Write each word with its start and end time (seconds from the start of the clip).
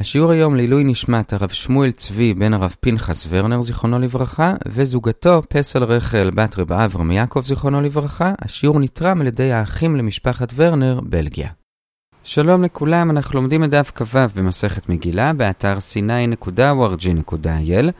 השיעור 0.00 0.30
היום 0.30 0.56
לעילוי 0.56 0.84
נשמת 0.84 1.32
הרב 1.32 1.48
שמואל 1.48 1.90
צבי 1.90 2.34
בן 2.34 2.54
הרב 2.54 2.74
פנחס 2.80 3.26
ורנר 3.28 3.62
זיכרונו 3.62 3.98
לברכה 3.98 4.54
וזוגתו 4.68 5.42
פסל 5.48 5.84
רחל 5.84 6.30
בת 6.34 6.58
רב 6.58 6.72
אברהם 6.72 7.10
יעקב 7.10 7.40
זיכרונו 7.44 7.80
לברכה. 7.80 8.32
השיעור 8.38 8.80
נתרם 8.80 9.20
על 9.20 9.26
ידי 9.26 9.52
האחים 9.52 9.96
למשפחת 9.96 10.52
ורנר, 10.54 11.00
בלגיה. 11.02 11.48
שלום 12.24 12.62
לכולם, 12.62 13.10
אנחנו 13.10 13.40
לומדים 13.40 13.64
את 13.64 13.70
דף 13.70 13.92
כ"ו 13.94 14.18
במסכת 14.34 14.88
מגילה 14.88 15.32
באתר 15.32 15.76
sny.org.il 15.76 17.90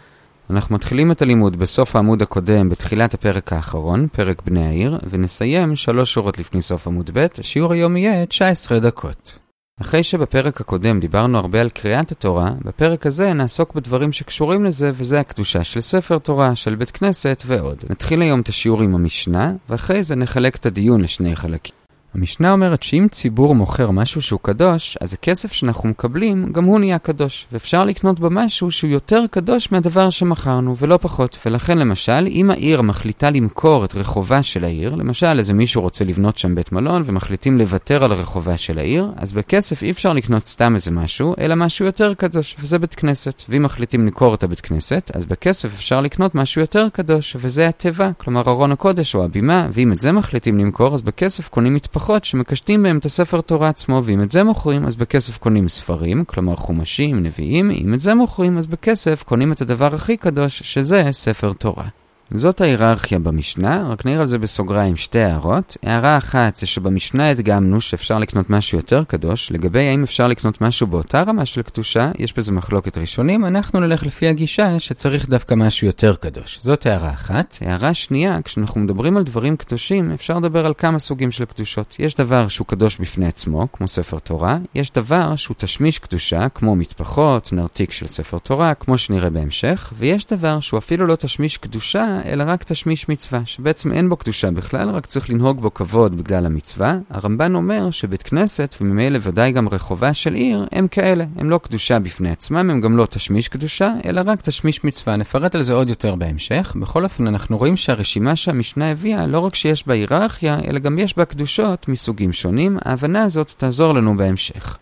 אנחנו 0.51 0.75
מתחילים 0.75 1.13
את 1.13 1.23
הלימוד 1.23 1.57
בסוף 1.57 1.97
העמוד 1.97 2.23
הקודם 2.23 2.69
בתחילת 2.69 3.15
הפרק 3.15 3.53
האחרון, 3.53 4.09
פרק 4.13 4.43
בני 4.43 4.67
העיר, 4.67 4.99
ונסיים 5.11 5.77
שלוש 5.77 6.15
שורות 6.15 6.39
לפני 6.39 6.63
סוף 6.63 6.87
עמוד 6.87 7.11
ב', 7.15 7.27
השיעור 7.39 7.73
היום 7.73 7.97
יהיה 7.97 8.27
19 8.27 8.79
דקות. 8.79 9.48
אחרי 9.81 10.03
שבפרק 10.03 10.61
הקודם 10.61 11.01
דיברנו 11.01 11.39
הרבה 11.39 11.61
על 11.61 11.71
קריאת 11.71 12.13
התורה, 12.13 12.53
בפרק 12.65 13.07
הזה 13.07 13.33
נעסוק 13.33 13.75
בדברים 13.75 14.13
שקשורים 14.13 14.65
לזה, 14.65 14.91
וזה 14.95 15.21
הקדושה 15.21 15.65
של 15.65 15.81
ספר 15.81 16.19
תורה, 16.19 16.55
של 16.55 16.75
בית 16.75 16.91
כנסת 16.91 17.43
ועוד. 17.47 17.85
נתחיל 17.91 18.23
היום 18.23 18.41
את 18.41 18.49
השיעור 18.49 18.83
עם 18.83 18.95
המשנה, 18.95 19.53
ואחרי 19.69 20.03
זה 20.03 20.17
נחלק 20.17 20.57
את 20.57 20.67
הדיון 20.67 21.01
לשני 21.01 21.37
חלקים. 21.37 21.78
המשנה 22.15 22.53
אומרת 22.53 22.83
שאם 22.83 23.07
ציבור 23.11 23.55
מוכר 23.55 23.91
משהו 23.91 24.23
שהוא 24.23 24.41
קדוש, 24.43 24.97
אז 25.01 25.15
הכסף 25.15 25.53
שאנחנו 25.53 25.89
מקבלים, 25.89 26.53
גם 26.53 26.65
הוא 26.65 26.81
נהיה 26.81 26.99
קדוש. 26.99 27.47
ואפשר 27.53 27.85
לקנות 27.85 28.21
במשהו 28.21 28.71
שהוא 28.71 28.91
יותר 28.91 29.25
קדוש 29.31 29.73
מהדבר 29.73 30.11
שמכרנו, 30.11 30.77
ולא 30.77 30.99
פחות. 31.03 31.39
ולכן 31.47 31.79
למשל, 31.79 32.27
אם 32.29 32.51
העיר 32.51 32.83
מחליטה 32.83 33.31
למכור 33.31 33.85
את 33.85 33.95
רחובה 33.95 34.43
של 34.43 34.65
העיר, 34.65 34.95
למשל 34.95 35.39
איזה 35.39 35.55
מישהו 35.55 35.83
רוצה 35.83 36.05
לבנות 36.05 36.39
שם 36.39 36.55
בית 36.55 36.73
מלון, 36.73 37.03
ומחליטים 37.07 37.59
לוותר 37.59 38.05
על 38.05 38.13
הרחובה 38.13 38.57
של 38.57 38.79
העיר, 38.79 39.13
אז 39.17 39.33
בכסף 39.33 39.83
אי 39.83 39.91
אפשר 39.91 40.13
לקנות 40.13 40.47
סתם 40.47 40.75
איזה 40.75 40.91
משהו, 40.91 41.35
אלא 41.41 41.55
משהו 41.55 41.87
יותר 41.87 42.15
קדוש, 42.15 42.57
וזה 42.61 42.79
בית 42.79 42.95
כנסת. 42.95 43.43
ואם 43.49 43.63
מחליטים 43.63 44.05
למכור 44.05 44.35
את 44.35 44.43
הבית 44.43 44.61
כנסת, 44.61 45.11
אז 45.15 45.27
בכסף 45.27 45.69
אפשר 45.75 46.01
לקנות 46.01 46.35
משהו 46.35 46.61
יותר 46.61 46.89
קדוש, 46.93 47.37
וזה 47.41 47.69
התיבה, 47.69 48.11
כלומר 48.19 48.43
ארון 48.47 48.73
הקודש 48.73 49.15
או 49.15 49.25
הבימה, 49.25 49.69
ואם 49.73 49.93
את 49.93 50.01
זה 50.01 50.13
מחליטים 50.13 50.59
למכור, 50.59 50.95
אז 50.95 51.03
בכסף 51.03 51.49
קונים 51.49 51.77
מטפחות 51.99 52.25
שמקשטים 52.25 52.83
בהם 52.83 52.99
את 52.99 53.05
הספר 53.05 53.41
תורה 53.41 53.69
עצמו, 53.69 54.03
ואם 54.05 54.23
את 54.23 54.31
זה 54.31 54.45
מוכרים, 54.45 54.87
אז 54.87 54.97
בכסף 54.97 55.39
קונים 55.39 55.69
ספרים, 55.69 56.25
כלומר 56.25 56.57
חומשים, 56.57 57.23
נביאים, 57.23 57.71
אם 57.71 57.95
את 57.95 58.01
זה 58.01 58.15
מוכרים, 58.15 58.59
אז 58.59 58.67
בכסף 58.67 59.23
קונים 59.23 59.53
את 59.53 59.61
הדבר 59.61 59.95
הכי 59.95 60.17
קדוש, 60.17 60.63
שזה 60.63 61.03
ספר 61.11 61.53
תורה. 61.53 61.89
זאת 62.35 62.61
ההיררכיה 62.61 63.19
במשנה, 63.19 63.89
רק 63.89 64.07
נעיר 64.07 64.21
על 64.21 64.27
זה 64.27 64.39
בסוגריים 64.39 64.97
שתי 64.97 65.21
הערות. 65.21 65.77
הערה 65.83 66.17
אחת 66.17 66.57
זה 66.57 66.67
שבמשנה 66.67 67.31
הדגמנו 67.31 67.81
שאפשר 67.81 68.19
לקנות 68.19 68.51
משהו 68.51 68.79
יותר 68.79 69.05
קדוש. 69.05 69.53
לגבי 69.53 69.89
האם 69.89 70.03
אפשר 70.03 70.29
לקנות 70.29 70.61
משהו 70.61 70.87
באותה 70.87 71.23
רמה 71.23 71.45
של 71.45 71.63
קדושה, 71.63 72.11
יש 72.19 72.33
בזה 72.37 72.53
מחלוקת 72.53 72.99
ראשונים, 72.99 73.45
אנחנו 73.45 73.81
נלך 73.81 74.07
לפי 74.07 74.29
הגישה 74.29 74.81
שצריך 74.81 75.29
דווקא 75.29 75.55
משהו 75.55 75.87
יותר 75.87 76.15
קדוש. 76.15 76.59
זאת 76.61 76.87
הערה 76.87 77.11
אחת. 77.11 77.59
הערה 77.61 77.95
שנייה, 77.95 78.43
כשאנחנו 78.45 78.81
מדברים 78.81 79.17
על 79.17 79.23
דברים 79.23 79.57
קדושים, 79.57 80.13
אפשר 80.13 80.39
לדבר 80.39 80.67
על 80.67 80.75
כמה 80.79 80.99
סוגים 80.99 81.31
של 81.31 81.45
קדושות. 81.45 81.97
יש 81.99 82.15
דבר 82.15 82.49
שהוא 82.49 82.67
קדוש 82.67 82.97
בפני 82.97 83.27
עצמו, 83.27 83.67
כמו 83.73 83.89
ספר 83.89 84.19
תורה, 84.19 84.59
יש 84.75 84.91
דבר 84.91 85.37
שהוא 85.37 85.55
תשמיש 85.59 85.99
קדושה, 85.99 86.49
כמו 86.49 86.77
מטפחות, 86.77 87.53
נרתיק 87.53 87.93
של 87.93 88.07
ספר 88.07 88.39
תורה, 88.39 88.75
כמו 88.75 88.99
שנראה 88.99 89.31
בהמשך, 89.31 89.93
ויש 89.99 90.27
דבר 90.27 90.61
שהוא 90.61 90.79
אפילו 90.79 91.07
לא 91.07 91.17
תשמיש 91.17 91.57
קדושה, 91.57 92.18
אלא 92.25 92.45
רק 92.47 92.65
תשמיש 92.65 93.09
מצווה, 93.09 93.41
שבעצם 93.45 93.93
אין 93.93 94.09
בו 94.09 94.17
קדושה 94.17 94.51
בכלל, 94.51 94.89
רק 94.89 95.07
צריך 95.07 95.31
לנהוג 95.31 95.61
בו 95.61 95.75
כבוד 95.75 96.17
בגלל 96.17 96.47
המצווה. 96.47 96.99
הרמב"ן 97.11 97.55
אומר 97.55 97.91
שבית 97.91 98.23
כנסת, 98.23 98.75
וממילא 98.81 99.19
ודאי 99.23 99.53
גם 99.53 99.69
רחובה 99.69 100.15
של 100.15 100.35
עיר, 100.35 100.67
הם 100.73 100.89
כאלה. 100.89 101.25
הם 101.37 101.51
לא 101.51 101.61
קדושה 101.63 101.99
בפני 101.99 102.31
עצמם, 102.31 102.71
הם 102.71 102.81
גם 102.81 102.97
לא 102.97 103.07
תשמיש 103.11 103.49
קדושה, 103.49 103.93
אלא 104.05 104.21
רק 104.27 104.41
תשמיש 104.41 104.85
מצווה. 104.85 105.17
נפרט 105.17 105.55
על 105.55 105.63
זה 105.63 105.73
עוד 105.73 105.89
יותר 105.89 106.15
בהמשך. 106.15 106.73
בכל 106.81 107.05
אופן, 107.05 107.27
אנחנו 107.27 107.59
רואים 107.59 107.77
שהרשימה 107.77 108.37
שהמשנה 108.37 108.91
הביאה, 108.91 109.27
לא 109.27 109.39
רק 109.39 109.55
שיש 109.55 109.87
בה 109.87 109.95
היררכיה, 109.95 110.59
אלא 110.69 110.79
גם 110.79 110.99
יש 110.99 111.17
בה 111.17 111.25
קדושות 111.25 111.89
מסוגים 111.89 112.33
שונים. 112.33 112.79
ההבנה 112.85 113.23
הזאת 113.23 113.55
תעזור 113.57 113.95
לנו 113.95 114.17
בהמשך. 114.17 114.79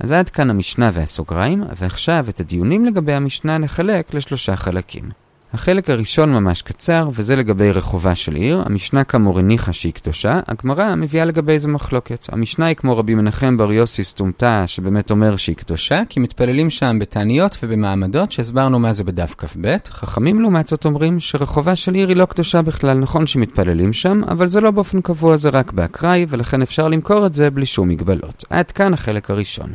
אז 0.00 0.12
עד 0.12 0.30
כאן 0.30 0.50
המשנה 0.50 0.90
והסוגריים, 0.94 1.64
ועכשיו 1.76 2.24
את 2.28 2.40
הדיונים 2.40 2.84
לגבי 2.84 3.12
המשנה 3.12 3.58
נחלק 3.58 4.14
לשלושה 4.14 4.56
חלקים. 4.56 5.19
החלק 5.54 5.90
הראשון 5.90 6.32
ממש 6.32 6.62
קצר, 6.62 7.08
וזה 7.12 7.36
לגבי 7.36 7.70
רחובה 7.70 8.14
של 8.14 8.34
עיר. 8.34 8.62
המשנה 8.66 9.04
כאמור 9.04 9.38
הניחה 9.38 9.72
שהיא 9.72 9.92
קדושה, 9.92 10.40
הגמרא 10.46 10.94
מביאה 10.94 11.24
לגבי 11.24 11.52
איזה 11.52 11.68
מחלוקת. 11.68 12.26
המשנה 12.32 12.66
היא 12.66 12.76
כמו 12.76 12.96
רבי 12.96 13.14
מנחם 13.14 13.56
בר 13.56 13.72
יוסי 13.72 14.04
סתומתה, 14.04 14.64
שבאמת 14.66 15.10
אומר 15.10 15.36
שהיא 15.36 15.56
קדושה, 15.56 16.02
כי 16.08 16.20
מתפללים 16.20 16.70
שם 16.70 16.98
בתעניות 17.00 17.58
ובמעמדות, 17.62 18.32
שהסברנו 18.32 18.78
מה 18.78 18.92
זה 18.92 19.04
בדף 19.04 19.34
כ"ב. 19.38 19.76
חכמים 19.88 20.40
לעומת 20.40 20.66
זאת 20.66 20.84
אומרים 20.84 21.20
שרחובה 21.20 21.76
של 21.76 21.94
עיר 21.94 22.08
היא 22.08 22.16
לא 22.16 22.24
קדושה 22.24 22.62
בכלל, 22.62 22.98
נכון 22.98 23.26
שמתפללים 23.26 23.92
שם, 23.92 24.22
אבל 24.28 24.48
זה 24.48 24.60
לא 24.60 24.70
באופן 24.70 25.00
קבוע, 25.00 25.36
זה 25.36 25.48
רק 25.48 25.72
באקראי, 25.72 26.26
ולכן 26.28 26.62
אפשר 26.62 26.88
למכור 26.88 27.26
את 27.26 27.34
זה 27.34 27.50
בלי 27.50 27.66
שום 27.66 27.88
מגבלות. 27.88 28.44
עד 28.50 28.70
כאן 28.70 28.94
החלק 28.94 29.30
הראשון. 29.30 29.74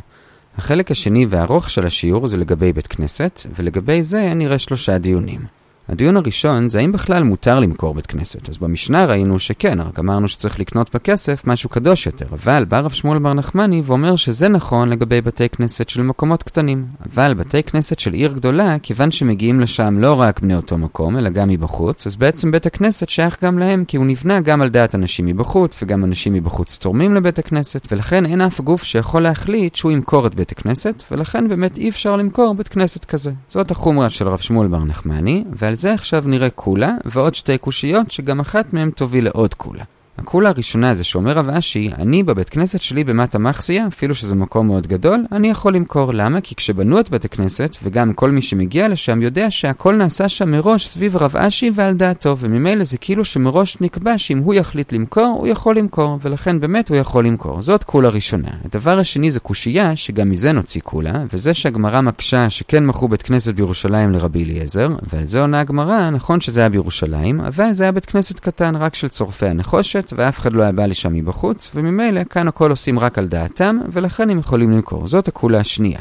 החלק 0.57 0.91
השני 0.91 1.25
והארוך 1.29 1.69
של 1.69 1.85
השיעור 1.85 2.27
זה 2.27 2.37
לגבי 2.37 2.73
בית 2.73 2.87
כנסת, 2.87 3.41
ולגבי 3.55 4.03
זה 4.03 4.33
נראה 4.33 4.57
שלושה 4.57 4.97
דיונים. 4.97 5.64
הדיון 5.89 6.17
הראשון 6.17 6.69
זה 6.69 6.79
האם 6.79 6.91
בכלל 6.91 7.23
מותר 7.23 7.59
למכור 7.59 7.93
בית 7.93 8.05
כנסת. 8.05 8.49
אז 8.49 8.57
במשנה 8.57 9.05
ראינו 9.05 9.39
שכן, 9.39 9.81
רק 9.81 9.99
אמרנו 9.99 10.27
שצריך 10.27 10.59
לקנות 10.59 10.95
בכסף 10.95 11.47
משהו 11.47 11.69
קדוש 11.69 12.05
יותר. 12.05 12.25
אבל 12.31 12.65
בא 12.65 12.79
רב 12.79 12.91
שמואל 12.91 13.19
בר 13.19 13.33
נחמני 13.33 13.81
ואומר 13.85 14.15
שזה 14.15 14.49
נכון 14.49 14.89
לגבי 14.89 15.21
בתי 15.21 15.49
כנסת 15.49 15.89
של 15.89 16.01
מקומות 16.01 16.43
קטנים. 16.43 16.85
אבל 17.11 17.33
בתי 17.33 17.63
כנסת 17.63 17.99
של 17.99 18.13
עיר 18.13 18.33
גדולה, 18.33 18.75
כיוון 18.83 19.11
שמגיעים 19.11 19.59
לשם 19.59 19.97
לא 19.99 20.21
רק 20.21 20.39
בני 20.39 20.55
אותו 20.55 20.77
מקום, 20.77 21.17
אלא 21.17 21.29
גם 21.29 21.49
מבחוץ, 21.49 22.07
אז 22.07 22.15
בעצם 22.15 22.51
בית 22.51 22.65
הכנסת 22.65 23.09
שייך 23.09 23.43
גם 23.43 23.59
להם, 23.59 23.85
כי 23.85 23.97
הוא 23.97 24.05
נבנה 24.05 24.41
גם 24.41 24.61
על 24.61 24.69
דעת 24.69 24.95
אנשים 24.95 25.25
מבחוץ, 25.25 25.83
וגם 25.83 26.03
אנשים 26.03 26.33
מבחוץ 26.33 26.77
תורמים 26.77 27.15
לבית 27.15 27.39
הכנסת, 27.39 27.87
ולכן 27.91 28.25
אין 28.25 28.41
אף 28.41 28.61
גוף 28.61 28.83
שיכול 28.83 29.23
להחליט 29.23 29.75
שהוא 29.75 29.91
ימכור 29.91 30.27
את 30.27 30.35
בית 30.35 30.51
הכנסת, 30.51 31.03
ולכן 31.11 31.47
באמת 31.47 31.77
אי 31.77 31.89
אפשר 31.89 32.15
למכור 32.15 32.53
בית 32.53 32.67
כנסת 32.67 33.05
כזה. 33.05 33.31
זאת 33.47 33.71
החומרה 33.71 34.09
של 34.09 34.27
רב 34.27 34.39
שמואל 34.39 34.67
בר 34.67 34.83
נחמני, 34.83 35.43
ועל 35.53 35.74
ועל 35.75 35.81
זה 35.81 35.93
עכשיו 35.93 36.23
נראה 36.25 36.49
קולה, 36.49 36.91
ועוד 37.05 37.35
שתי 37.35 37.57
קושיות 37.57 38.11
שגם 38.11 38.39
אחת 38.39 38.73
מהן 38.73 38.89
תוביל 38.89 39.25
לעוד 39.25 39.53
קולה. 39.53 39.83
הקולה 40.17 40.49
הראשונה 40.49 40.95
זה 40.95 41.03
שאומר 41.03 41.31
רב 41.31 41.49
אשי, 41.49 41.89
אני 41.97 42.23
בבית 42.23 42.49
כנסת 42.49 42.81
שלי 42.81 43.03
במטה 43.03 43.39
מחסיה, 43.39 43.87
אפילו 43.87 44.15
שזה 44.15 44.35
מקום 44.35 44.67
מאוד 44.67 44.87
גדול, 44.87 45.25
אני 45.31 45.49
יכול 45.49 45.75
למכור. 45.75 46.11
למה? 46.13 46.41
כי 46.41 46.55
כשבנו 46.55 46.99
את 46.99 47.09
בית 47.09 47.25
הכנסת, 47.25 47.77
וגם 47.83 48.13
כל 48.13 48.31
מי 48.31 48.41
שמגיע 48.41 48.87
לשם 48.87 49.21
יודע 49.21 49.51
שהכל 49.51 49.95
נעשה 49.95 50.29
שם 50.29 50.51
מראש 50.51 50.87
סביב 50.87 51.17
רב 51.17 51.37
אשי 51.37 51.71
ועל 51.73 51.93
דעתו, 51.93 52.37
וממילא 52.39 52.83
זה 52.83 52.97
כאילו 52.97 53.25
שמראש 53.25 53.77
נקבע 53.81 54.17
שאם 54.17 54.37
הוא 54.37 54.53
יחליט 54.53 54.93
למכור, 54.93 55.37
הוא 55.39 55.47
יכול 55.47 55.77
למכור, 55.77 56.19
ולכן 56.21 56.59
באמת 56.59 56.89
הוא 56.89 56.97
יכול 56.97 57.25
למכור. 57.25 57.61
זאת 57.61 57.83
קולה 57.83 58.09
ראשונה. 58.09 58.49
הדבר 58.65 58.99
השני 58.99 59.31
זה 59.31 59.39
קושייה, 59.39 59.95
שגם 59.95 60.29
מזה 60.29 60.51
נוציא 60.51 60.81
קולה, 60.81 61.23
וזה 61.33 61.53
שהגמרא 61.53 62.01
מקשה 62.01 62.49
שכן 62.49 62.85
מכרו 62.85 63.07
בית 63.07 63.21
כנסת 63.21 63.53
בירושלים 63.53 64.11
לרבי 64.11 64.43
אליעזר, 64.43 64.89
ועל 65.13 65.25
זה 65.25 65.41
עונה 65.41 65.59
הגמרא, 65.59 66.09
נכון 66.09 66.41
שזה 66.41 66.59
היה 66.59 66.69
בירושלים, 66.69 67.41
אבל 67.41 67.73
זה 67.73 67.83
היה 67.83 67.91
בית 67.91 68.05
כנסת 68.05 68.39
קטן 68.39 68.75
רק 68.75 68.95
של 68.95 69.07
צורפי 69.07 69.45
הנחושת, 69.45 70.04
ואף 70.17 70.39
אחד 70.39 70.53
לא 70.53 70.63
היה 70.63 70.71
בא 70.71 70.85
לשם 70.85 71.13
מבחוץ, 71.13 71.71
וממילא 71.75 72.23
כאן 72.23 72.47
הכל 72.47 72.69
עושים 72.69 72.99
רק 72.99 73.17
על 73.17 73.27
דעתם, 73.27 73.77
ולכן 73.91 74.29
הם 74.29 74.39
יכולים 74.39 74.71
למכור. 74.71 75.07
זאת 75.07 75.27
הקולה 75.27 75.59
השנייה. 75.59 75.99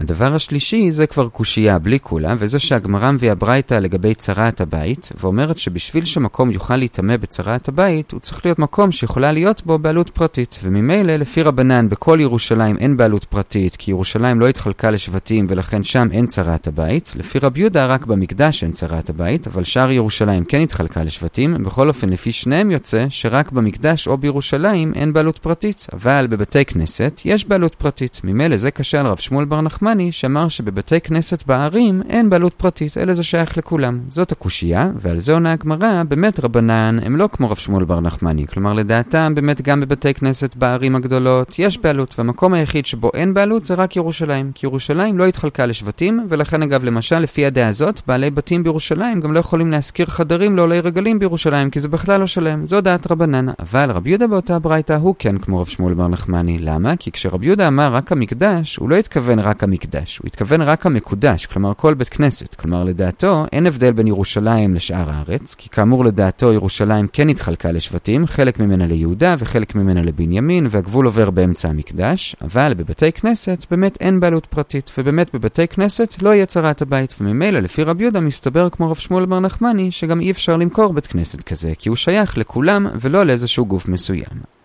הדבר 0.00 0.34
השלישי 0.34 0.92
זה 0.92 1.06
כבר 1.06 1.28
קושייה 1.28 1.78
בלי 1.78 2.00
כולה, 2.00 2.34
וזה 2.38 2.58
שהגמרא 2.58 3.10
מביאה 3.10 3.34
ברייתא 3.34 3.74
לגבי 3.74 4.14
צרעת 4.14 4.60
הבית, 4.60 5.12
ואומרת 5.20 5.58
שבשביל 5.58 6.04
שמקום 6.04 6.50
יוכל 6.50 6.76
להיטמא 6.76 7.16
בצרעת 7.16 7.68
הבית, 7.68 8.12
הוא 8.12 8.20
צריך 8.20 8.46
להיות 8.46 8.58
מקום 8.58 8.92
שיכולה 8.92 9.32
להיות 9.32 9.62
בו 9.66 9.78
בעלות 9.78 10.10
פרטית. 10.10 10.58
וממילא, 10.62 11.16
לפי 11.16 11.42
רבנן, 11.42 11.88
בכל 11.88 12.18
ירושלים 12.20 12.76
אין 12.78 12.96
בעלות 12.96 13.24
פרטית, 13.24 13.76
כי 13.76 13.90
ירושלים 13.90 14.40
לא 14.40 14.48
התחלקה 14.48 14.90
לשבטים 14.90 15.46
ולכן 15.48 15.84
שם 15.84 16.08
אין 16.12 16.26
צרעת 16.26 16.66
הבית. 16.66 17.12
לפי 17.16 17.38
רב 17.38 17.58
יהודה, 17.58 17.86
רק 17.86 18.06
במקדש 18.06 18.64
אין 18.64 18.72
צרעת 18.72 19.10
הבית, 19.10 19.46
אבל 19.46 19.64
שאר 19.64 19.90
ירושלים 19.90 20.44
כן 20.44 20.60
התחלקה 20.60 21.04
לשבטים. 21.04 21.64
בכל 21.64 21.88
אופן, 21.88 22.08
לפי 22.08 22.32
שניהם 22.32 22.70
יוצא 22.70 23.06
שרק 23.08 23.52
במקדש 23.52 24.08
או 24.08 24.16
בירושלים 24.16 24.92
אין 24.94 25.12
בעלות 25.12 25.38
פרטית, 25.38 25.86
אבל 25.92 26.26
בבתי 26.30 26.64
כנסת 26.64 27.20
יש 27.24 27.44
בעלות 27.44 27.74
פרטית. 27.74 28.20
ממילא 28.24 28.56
זה 28.56 28.70
קשה 28.70 29.00
על 29.00 29.06
רב 29.06 29.18
שמואל 29.18 29.44
בר 29.44 29.60
נחמן 29.60 29.83
נחמני 29.84 30.12
שאמר 30.12 30.48
שבבתי 30.48 31.00
כנסת 31.00 31.46
בערים 31.46 32.02
אין 32.08 32.30
בעלות 32.30 32.54
פרטית, 32.54 32.98
אלא 32.98 33.14
זה 33.14 33.24
שייך 33.24 33.58
לכולם. 33.58 34.00
זאת 34.08 34.32
הקושייה, 34.32 34.90
ועל 34.96 35.18
זה 35.18 35.32
עונה 35.32 35.52
הגמרא, 35.52 36.02
באמת 36.08 36.40
רבנן 36.40 36.98
הם 37.02 37.16
לא 37.16 37.28
כמו 37.32 37.50
רב 37.50 37.56
שמואל 37.56 37.84
בר 37.84 38.00
נחמני. 38.00 38.46
כלומר, 38.46 38.72
לדעתם, 38.72 39.32
באמת 39.34 39.62
גם 39.62 39.80
בבתי 39.80 40.14
כנסת 40.14 40.56
בערים 40.56 40.96
הגדולות 40.96 41.58
יש 41.58 41.78
בעלות, 41.78 42.14
והמקום 42.18 42.54
היחיד 42.54 42.86
שבו 42.86 43.10
אין 43.14 43.34
בעלות 43.34 43.64
זה 43.64 43.74
רק 43.74 43.96
ירושלים. 43.96 44.52
כי 44.54 44.66
ירושלים 44.66 45.18
לא 45.18 45.26
התחלקה 45.26 45.66
לשבטים, 45.66 46.26
ולכן 46.28 46.62
אגב, 46.62 46.84
למשל, 46.84 47.18
לפי 47.18 47.46
הדעה 47.46 47.68
הזאת, 47.68 48.00
בעלי 48.06 48.30
בתים 48.30 48.62
בירושלים 48.62 49.20
גם 49.20 49.32
לא 49.32 49.38
יכולים 49.38 49.70
להשכיר 49.70 50.06
חדרים 50.06 50.56
לעולי 50.56 50.80
רגלים 50.80 51.18
בירושלים, 51.18 51.70
כי 51.70 51.80
זה 51.80 51.88
בכלל 51.88 52.20
לא 52.20 52.26
שלם. 52.26 52.64
זו 52.64 52.80
דעת 52.80 53.10
רבנן. 53.10 53.46
אבל 53.58 53.90
רבי 53.90 54.10
יהודה 54.10 54.26
באותה 54.26 54.58
ברייתא 54.58 54.92
הוא 54.92 55.14
כן 55.18 55.38
כמו 55.38 55.60
רב 55.60 55.66
שמואל 55.66 55.94
בר 55.94 56.08
נחמני. 56.08 56.58
למה? 56.58 56.96
כי 56.96 57.12
כשרבי 57.12 57.46
יהודה 57.46 57.66
אמר 57.66 57.94
רק 57.94 58.12
המקדש, 58.12 58.76
הוא 58.76 58.90
לא 58.90 58.96
התכוון 58.96 59.38
רק 59.38 59.62
המקדש. 59.62 59.73
המקדש. 59.74 60.18
הוא 60.18 60.26
התכוון 60.26 60.62
רק 60.62 60.86
המקודש, 60.86 61.46
כלומר 61.46 61.72
כל 61.76 61.94
בית 61.94 62.08
כנסת. 62.08 62.54
כלומר, 62.54 62.84
לדעתו, 62.84 63.46
אין 63.52 63.66
הבדל 63.66 63.92
בין 63.92 64.06
ירושלים 64.06 64.74
לשאר 64.74 65.10
הארץ, 65.10 65.54
כי 65.54 65.68
כאמור 65.68 66.04
לדעתו 66.04 66.52
ירושלים 66.52 67.06
כן 67.12 67.28
התחלקה 67.28 67.72
לשבטים, 67.72 68.26
חלק 68.26 68.60
ממנה 68.60 68.86
ליהודה 68.86 69.34
וחלק 69.38 69.74
ממנה 69.74 70.02
לבנימין, 70.02 70.66
והגבול 70.70 71.06
עובר 71.06 71.30
באמצע 71.30 71.68
המקדש, 71.68 72.36
אבל 72.42 72.74
בבתי 72.74 73.12
כנסת 73.12 73.66
באמת 73.70 73.98
אין 74.00 74.20
בעלות 74.20 74.46
פרטית, 74.46 74.92
ובאמת 74.98 75.34
בבתי 75.34 75.68
כנסת 75.68 76.22
לא 76.22 76.34
יהיה 76.34 76.46
צרת 76.46 76.82
הבית, 76.82 77.14
וממילא 77.20 77.60
לפי 77.60 77.82
רבי 77.82 78.02
יהודה 78.02 78.20
מסתבר 78.20 78.68
כמו 78.68 78.90
רב 78.90 78.96
שמואל 78.96 79.26
בר 79.26 79.40
נחמני, 79.40 79.90
שגם 79.90 80.20
אי 80.20 80.30
אפשר 80.30 80.56
למכור 80.56 80.92
בית 80.92 81.06
כנסת 81.06 81.42
כזה, 81.42 81.72
כי 81.78 81.88
הוא 81.88 81.96
שייך 81.96 82.38
לכולם 82.38 82.86
ולא 83.00 83.26
לאיזשהו 83.26 83.66
גוף 83.66 83.88
מסוים. 83.88 84.63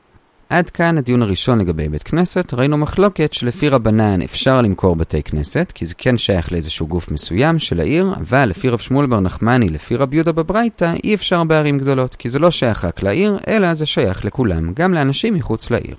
עד 0.49 0.69
כאן 0.69 0.97
הדיון 0.97 1.21
הראשון 1.21 1.59
לגבי 1.59 1.89
בית 1.89 2.03
כנסת, 2.03 2.53
ראינו 2.53 2.77
מחלוקת 2.77 3.33
שלפי 3.33 3.69
רבנן 3.69 4.21
אפשר 4.21 4.61
למכור 4.61 4.95
בתי 4.95 5.23
כנסת, 5.23 5.71
כי 5.75 5.85
זה 5.85 5.95
כן 5.97 6.17
שייך 6.17 6.51
לאיזשהו 6.51 6.87
גוף 6.87 7.11
מסוים 7.11 7.59
של 7.59 7.79
העיר, 7.79 8.13
אבל 8.17 8.49
לפי 8.49 8.69
רב 8.69 8.79
שמואל 8.79 9.05
בר 9.05 9.19
נחמני, 9.19 9.69
לפי 9.69 9.95
רב 9.95 10.13
יהודה 10.13 10.31
בברייתא, 10.31 10.93
אי 11.03 11.15
אפשר 11.15 11.43
בערים 11.43 11.77
גדולות, 11.77 12.15
כי 12.15 12.29
זה 12.29 12.39
לא 12.39 12.51
שייך 12.51 12.85
רק 12.85 13.03
לעיר, 13.03 13.37
אלא 13.47 13.73
זה 13.73 13.85
שייך 13.85 14.25
לכולם, 14.25 14.73
גם 14.73 14.93
לאנשים 14.93 15.33
מחוץ 15.33 15.71
לעיר. 15.71 15.95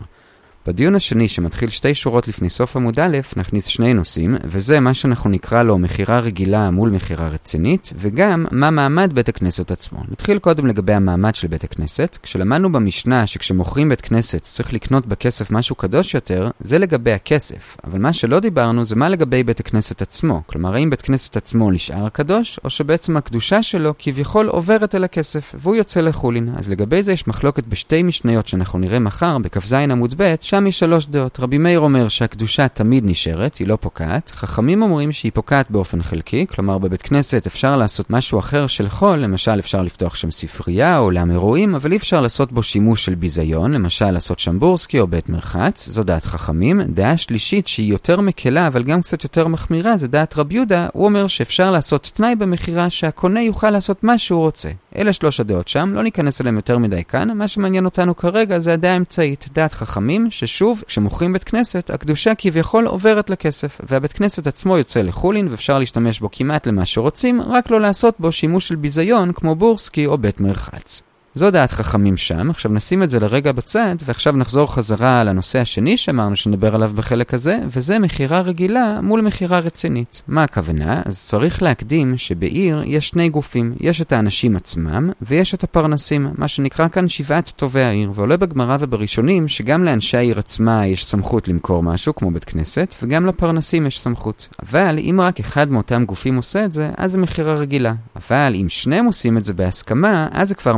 בדיון 0.66 0.94
השני, 0.94 1.28
שמתחיל 1.28 1.68
שתי 1.68 1.94
שורות 1.94 2.28
לפני 2.28 2.50
סוף 2.50 2.76
עמוד 2.76 3.00
א', 3.00 3.18
נכניס 3.36 3.66
שני 3.66 3.94
נושאים, 3.94 4.36
וזה 4.44 4.80
מה 4.80 4.94
שאנחנו 4.94 5.30
נקרא 5.30 5.62
לו 5.62 5.78
מכירה 5.78 6.20
רגילה 6.20 6.70
מול 6.70 6.90
מכירה 6.90 7.28
רצינית, 7.28 7.92
וגם 7.96 8.46
מה 8.50 8.70
מעמד 8.70 9.12
בית 9.14 9.28
הכנסת 9.28 9.70
עצמו. 9.70 9.98
נתחיל 10.08 10.38
קודם 10.38 10.66
לגבי 10.66 10.92
המעמד 10.92 11.34
של 11.34 11.48
בית 11.48 11.64
הכנסת. 11.64 12.18
כשלמדנו 12.22 12.72
במשנה 12.72 13.26
שכשמוכרים 13.26 13.88
בית 13.88 14.00
כנסת 14.00 14.42
צריך 14.42 14.72
לקנות 14.72 15.06
בכסף 15.06 15.50
משהו 15.50 15.76
קדוש 15.76 16.14
יותר, 16.14 16.50
זה 16.60 16.78
לגבי 16.78 17.12
הכסף. 17.12 17.76
אבל 17.84 17.98
מה 17.98 18.12
שלא 18.12 18.40
דיברנו 18.40 18.84
זה 18.84 18.96
מה 18.96 19.08
לגבי 19.08 19.42
בית 19.42 19.60
הכנסת 19.60 20.02
עצמו. 20.02 20.42
כלומר, 20.46 20.74
האם 20.74 20.90
בית 20.90 21.02
כנסת 21.02 21.36
עצמו 21.36 21.70
נשאר 21.70 22.08
קדוש, 22.08 22.60
או 22.64 22.70
שבעצם 22.70 23.16
הקדושה 23.16 23.62
שלו 23.62 23.94
כביכול 23.98 24.48
עוברת 24.48 24.94
אל 24.94 25.04
הכסף, 25.04 25.54
והוא 25.58 25.76
יוצא 25.76 26.00
לחולין. 26.00 26.48
אז 26.56 26.68
לגבי 26.68 27.02
זה 27.02 27.12
יש 27.12 27.28
מחלוקת 27.28 27.66
בשתי 27.66 28.02
משניות 28.02 28.48
שאנחנו 28.48 28.78
נראה 28.78 28.98
מחר, 28.98 29.38
בכ"ז 29.38 29.72
עמוד 29.72 30.14
ב', 30.16 30.34
שם 30.50 30.66
יש 30.66 30.78
שלוש 30.78 31.06
דעות. 31.06 31.40
רבי 31.40 31.58
מאיר 31.58 31.80
אומר 31.80 32.08
שהקדושה 32.08 32.68
תמיד 32.68 33.04
נשארת, 33.06 33.56
היא 33.56 33.68
לא 33.68 33.78
פוקעת. 33.80 34.32
חכמים 34.34 34.82
אומרים 34.82 35.12
שהיא 35.12 35.32
פוקעת 35.34 35.70
באופן 35.70 36.02
חלקי, 36.02 36.46
כלומר 36.46 36.78
בבית 36.78 37.02
כנסת 37.02 37.46
אפשר 37.46 37.76
לעשות 37.76 38.10
משהו 38.10 38.38
אחר 38.38 38.66
של 38.66 38.88
חול, 38.88 39.18
למשל 39.18 39.58
אפשר 39.58 39.82
לפתוח 39.82 40.14
שם 40.14 40.30
ספרייה 40.30 40.98
או 40.98 41.04
אולם 41.04 41.30
אירועים, 41.30 41.74
אבל 41.74 41.92
אי 41.92 41.96
אפשר 41.96 42.20
לעשות 42.20 42.52
בו 42.52 42.62
שימוש 42.62 43.04
של 43.04 43.14
ביזיון, 43.14 43.72
למשל 43.72 44.10
לעשות 44.10 44.38
שם 44.38 44.58
בורסקי 44.58 45.00
או 45.00 45.06
בית 45.06 45.28
מרחץ, 45.28 45.88
זו 45.88 46.02
דעת 46.02 46.24
חכמים. 46.24 46.80
דעה 46.82 47.16
שלישית 47.16 47.68
שהיא 47.68 47.90
יותר 47.90 48.20
מקלה 48.20 48.66
אבל 48.66 48.82
גם 48.82 49.00
קצת 49.00 49.24
יותר 49.24 49.48
מחמירה, 49.48 49.96
זה 49.96 50.08
דעת 50.08 50.36
רבי 50.36 50.54
יהודה, 50.54 50.88
הוא 50.92 51.04
אומר 51.04 51.26
שאפשר 51.26 51.70
לעשות 51.70 52.10
תנאי 52.14 52.34
במכירה 52.34 52.90
שהקונה 52.90 53.42
יוכל 53.42 53.70
לעשות 53.70 54.04
מה 54.04 54.18
שהוא 54.18 54.40
רוצה. 54.40 54.70
אלה 54.96 55.12
שלוש 55.12 55.40
הדעות 55.40 55.68
שם, 55.68 55.92
לא 55.94 56.02
ניכנס 56.02 56.40
אליהם 56.40 56.56
יותר 56.56 56.78
מדי 56.78 57.04
כאן, 57.04 57.38
מה 57.38 57.48
שמעניין 57.48 57.84
אותנו 57.84 58.16
כרגע 58.16 58.58
זה 58.58 58.72
הדעה 58.72 58.92
האמצעית, 58.92 59.48
דעת 59.52 59.72
חכמים, 59.72 60.30
ששוב, 60.30 60.82
כשמוכרים 60.86 61.32
בית 61.32 61.44
כנסת, 61.44 61.90
הקדושה 61.90 62.34
כביכול 62.38 62.86
עוברת 62.86 63.30
לכסף, 63.30 63.80
והבית 63.88 64.12
כנסת 64.12 64.46
עצמו 64.46 64.78
יוצא 64.78 65.02
לחולין 65.02 65.48
ואפשר 65.48 65.78
להשתמש 65.78 66.20
בו 66.20 66.28
כמעט 66.32 66.66
למה 66.66 66.86
שרוצים, 66.86 67.42
רק 67.42 67.70
לא 67.70 67.80
לעשות 67.80 68.20
בו 68.20 68.32
שימוש 68.32 68.68
של 68.68 68.76
ביזיון 68.76 69.32
כמו 69.32 69.54
בורסקי 69.54 70.06
או 70.06 70.18
בית 70.18 70.40
מרחץ. 70.40 71.09
זו 71.34 71.50
דעת 71.50 71.70
חכמים 71.70 72.16
שם, 72.16 72.50
עכשיו 72.50 72.72
נשים 72.72 73.02
את 73.02 73.10
זה 73.10 73.20
לרגע 73.20 73.52
בצד, 73.52 73.96
ועכשיו 74.04 74.32
נחזור 74.32 74.74
חזרה 74.74 75.24
לנושא 75.24 75.58
השני 75.58 75.96
שאמרנו 75.96 76.36
שנדבר 76.36 76.74
עליו 76.74 76.90
בחלק 76.94 77.34
הזה, 77.34 77.58
וזה 77.66 77.98
מכירה 77.98 78.40
רגילה 78.40 79.00
מול 79.02 79.20
מכירה 79.20 79.58
רצינית. 79.58 80.22
מה 80.28 80.42
הכוונה? 80.42 81.02
אז 81.04 81.24
צריך 81.24 81.62
להקדים 81.62 82.18
שבעיר 82.18 82.82
יש 82.86 83.08
שני 83.08 83.28
גופים, 83.28 83.74
יש 83.80 84.00
את 84.00 84.12
האנשים 84.12 84.56
עצמם, 84.56 85.10
ויש 85.22 85.54
את 85.54 85.64
הפרנסים, 85.64 86.28
מה 86.38 86.48
שנקרא 86.48 86.88
כאן 86.88 87.08
שבעת 87.08 87.52
טובי 87.56 87.82
העיר, 87.82 88.12
ועולה 88.14 88.36
בגמרא 88.36 88.76
ובראשונים 88.80 89.48
שגם 89.48 89.84
לאנשי 89.84 90.16
העיר 90.16 90.38
עצמה 90.38 90.86
יש 90.86 91.04
סמכות 91.06 91.48
למכור 91.48 91.82
משהו, 91.82 92.14
כמו 92.14 92.30
בית 92.30 92.44
כנסת, 92.44 92.94
וגם 93.02 93.26
לפרנסים 93.26 93.86
יש 93.86 94.00
סמכות. 94.00 94.48
אבל 94.62 94.98
אם 94.98 95.20
רק 95.22 95.40
אחד 95.40 95.70
מאותם 95.70 96.04
גופים 96.04 96.36
עושה 96.36 96.64
את 96.64 96.72
זה, 96.72 96.90
אז 96.96 97.12
זה 97.12 97.18
מכירה 97.18 97.54
רגילה. 97.54 97.94
אבל 98.16 98.54
אם 98.60 98.66
שניהם 98.68 99.06
עושים 99.06 99.38
את 99.38 99.44
זה 99.44 99.54
בהסכמה, 99.54 100.28
אז 100.32 100.48
זה 100.48 100.54
כבר. 100.54 100.76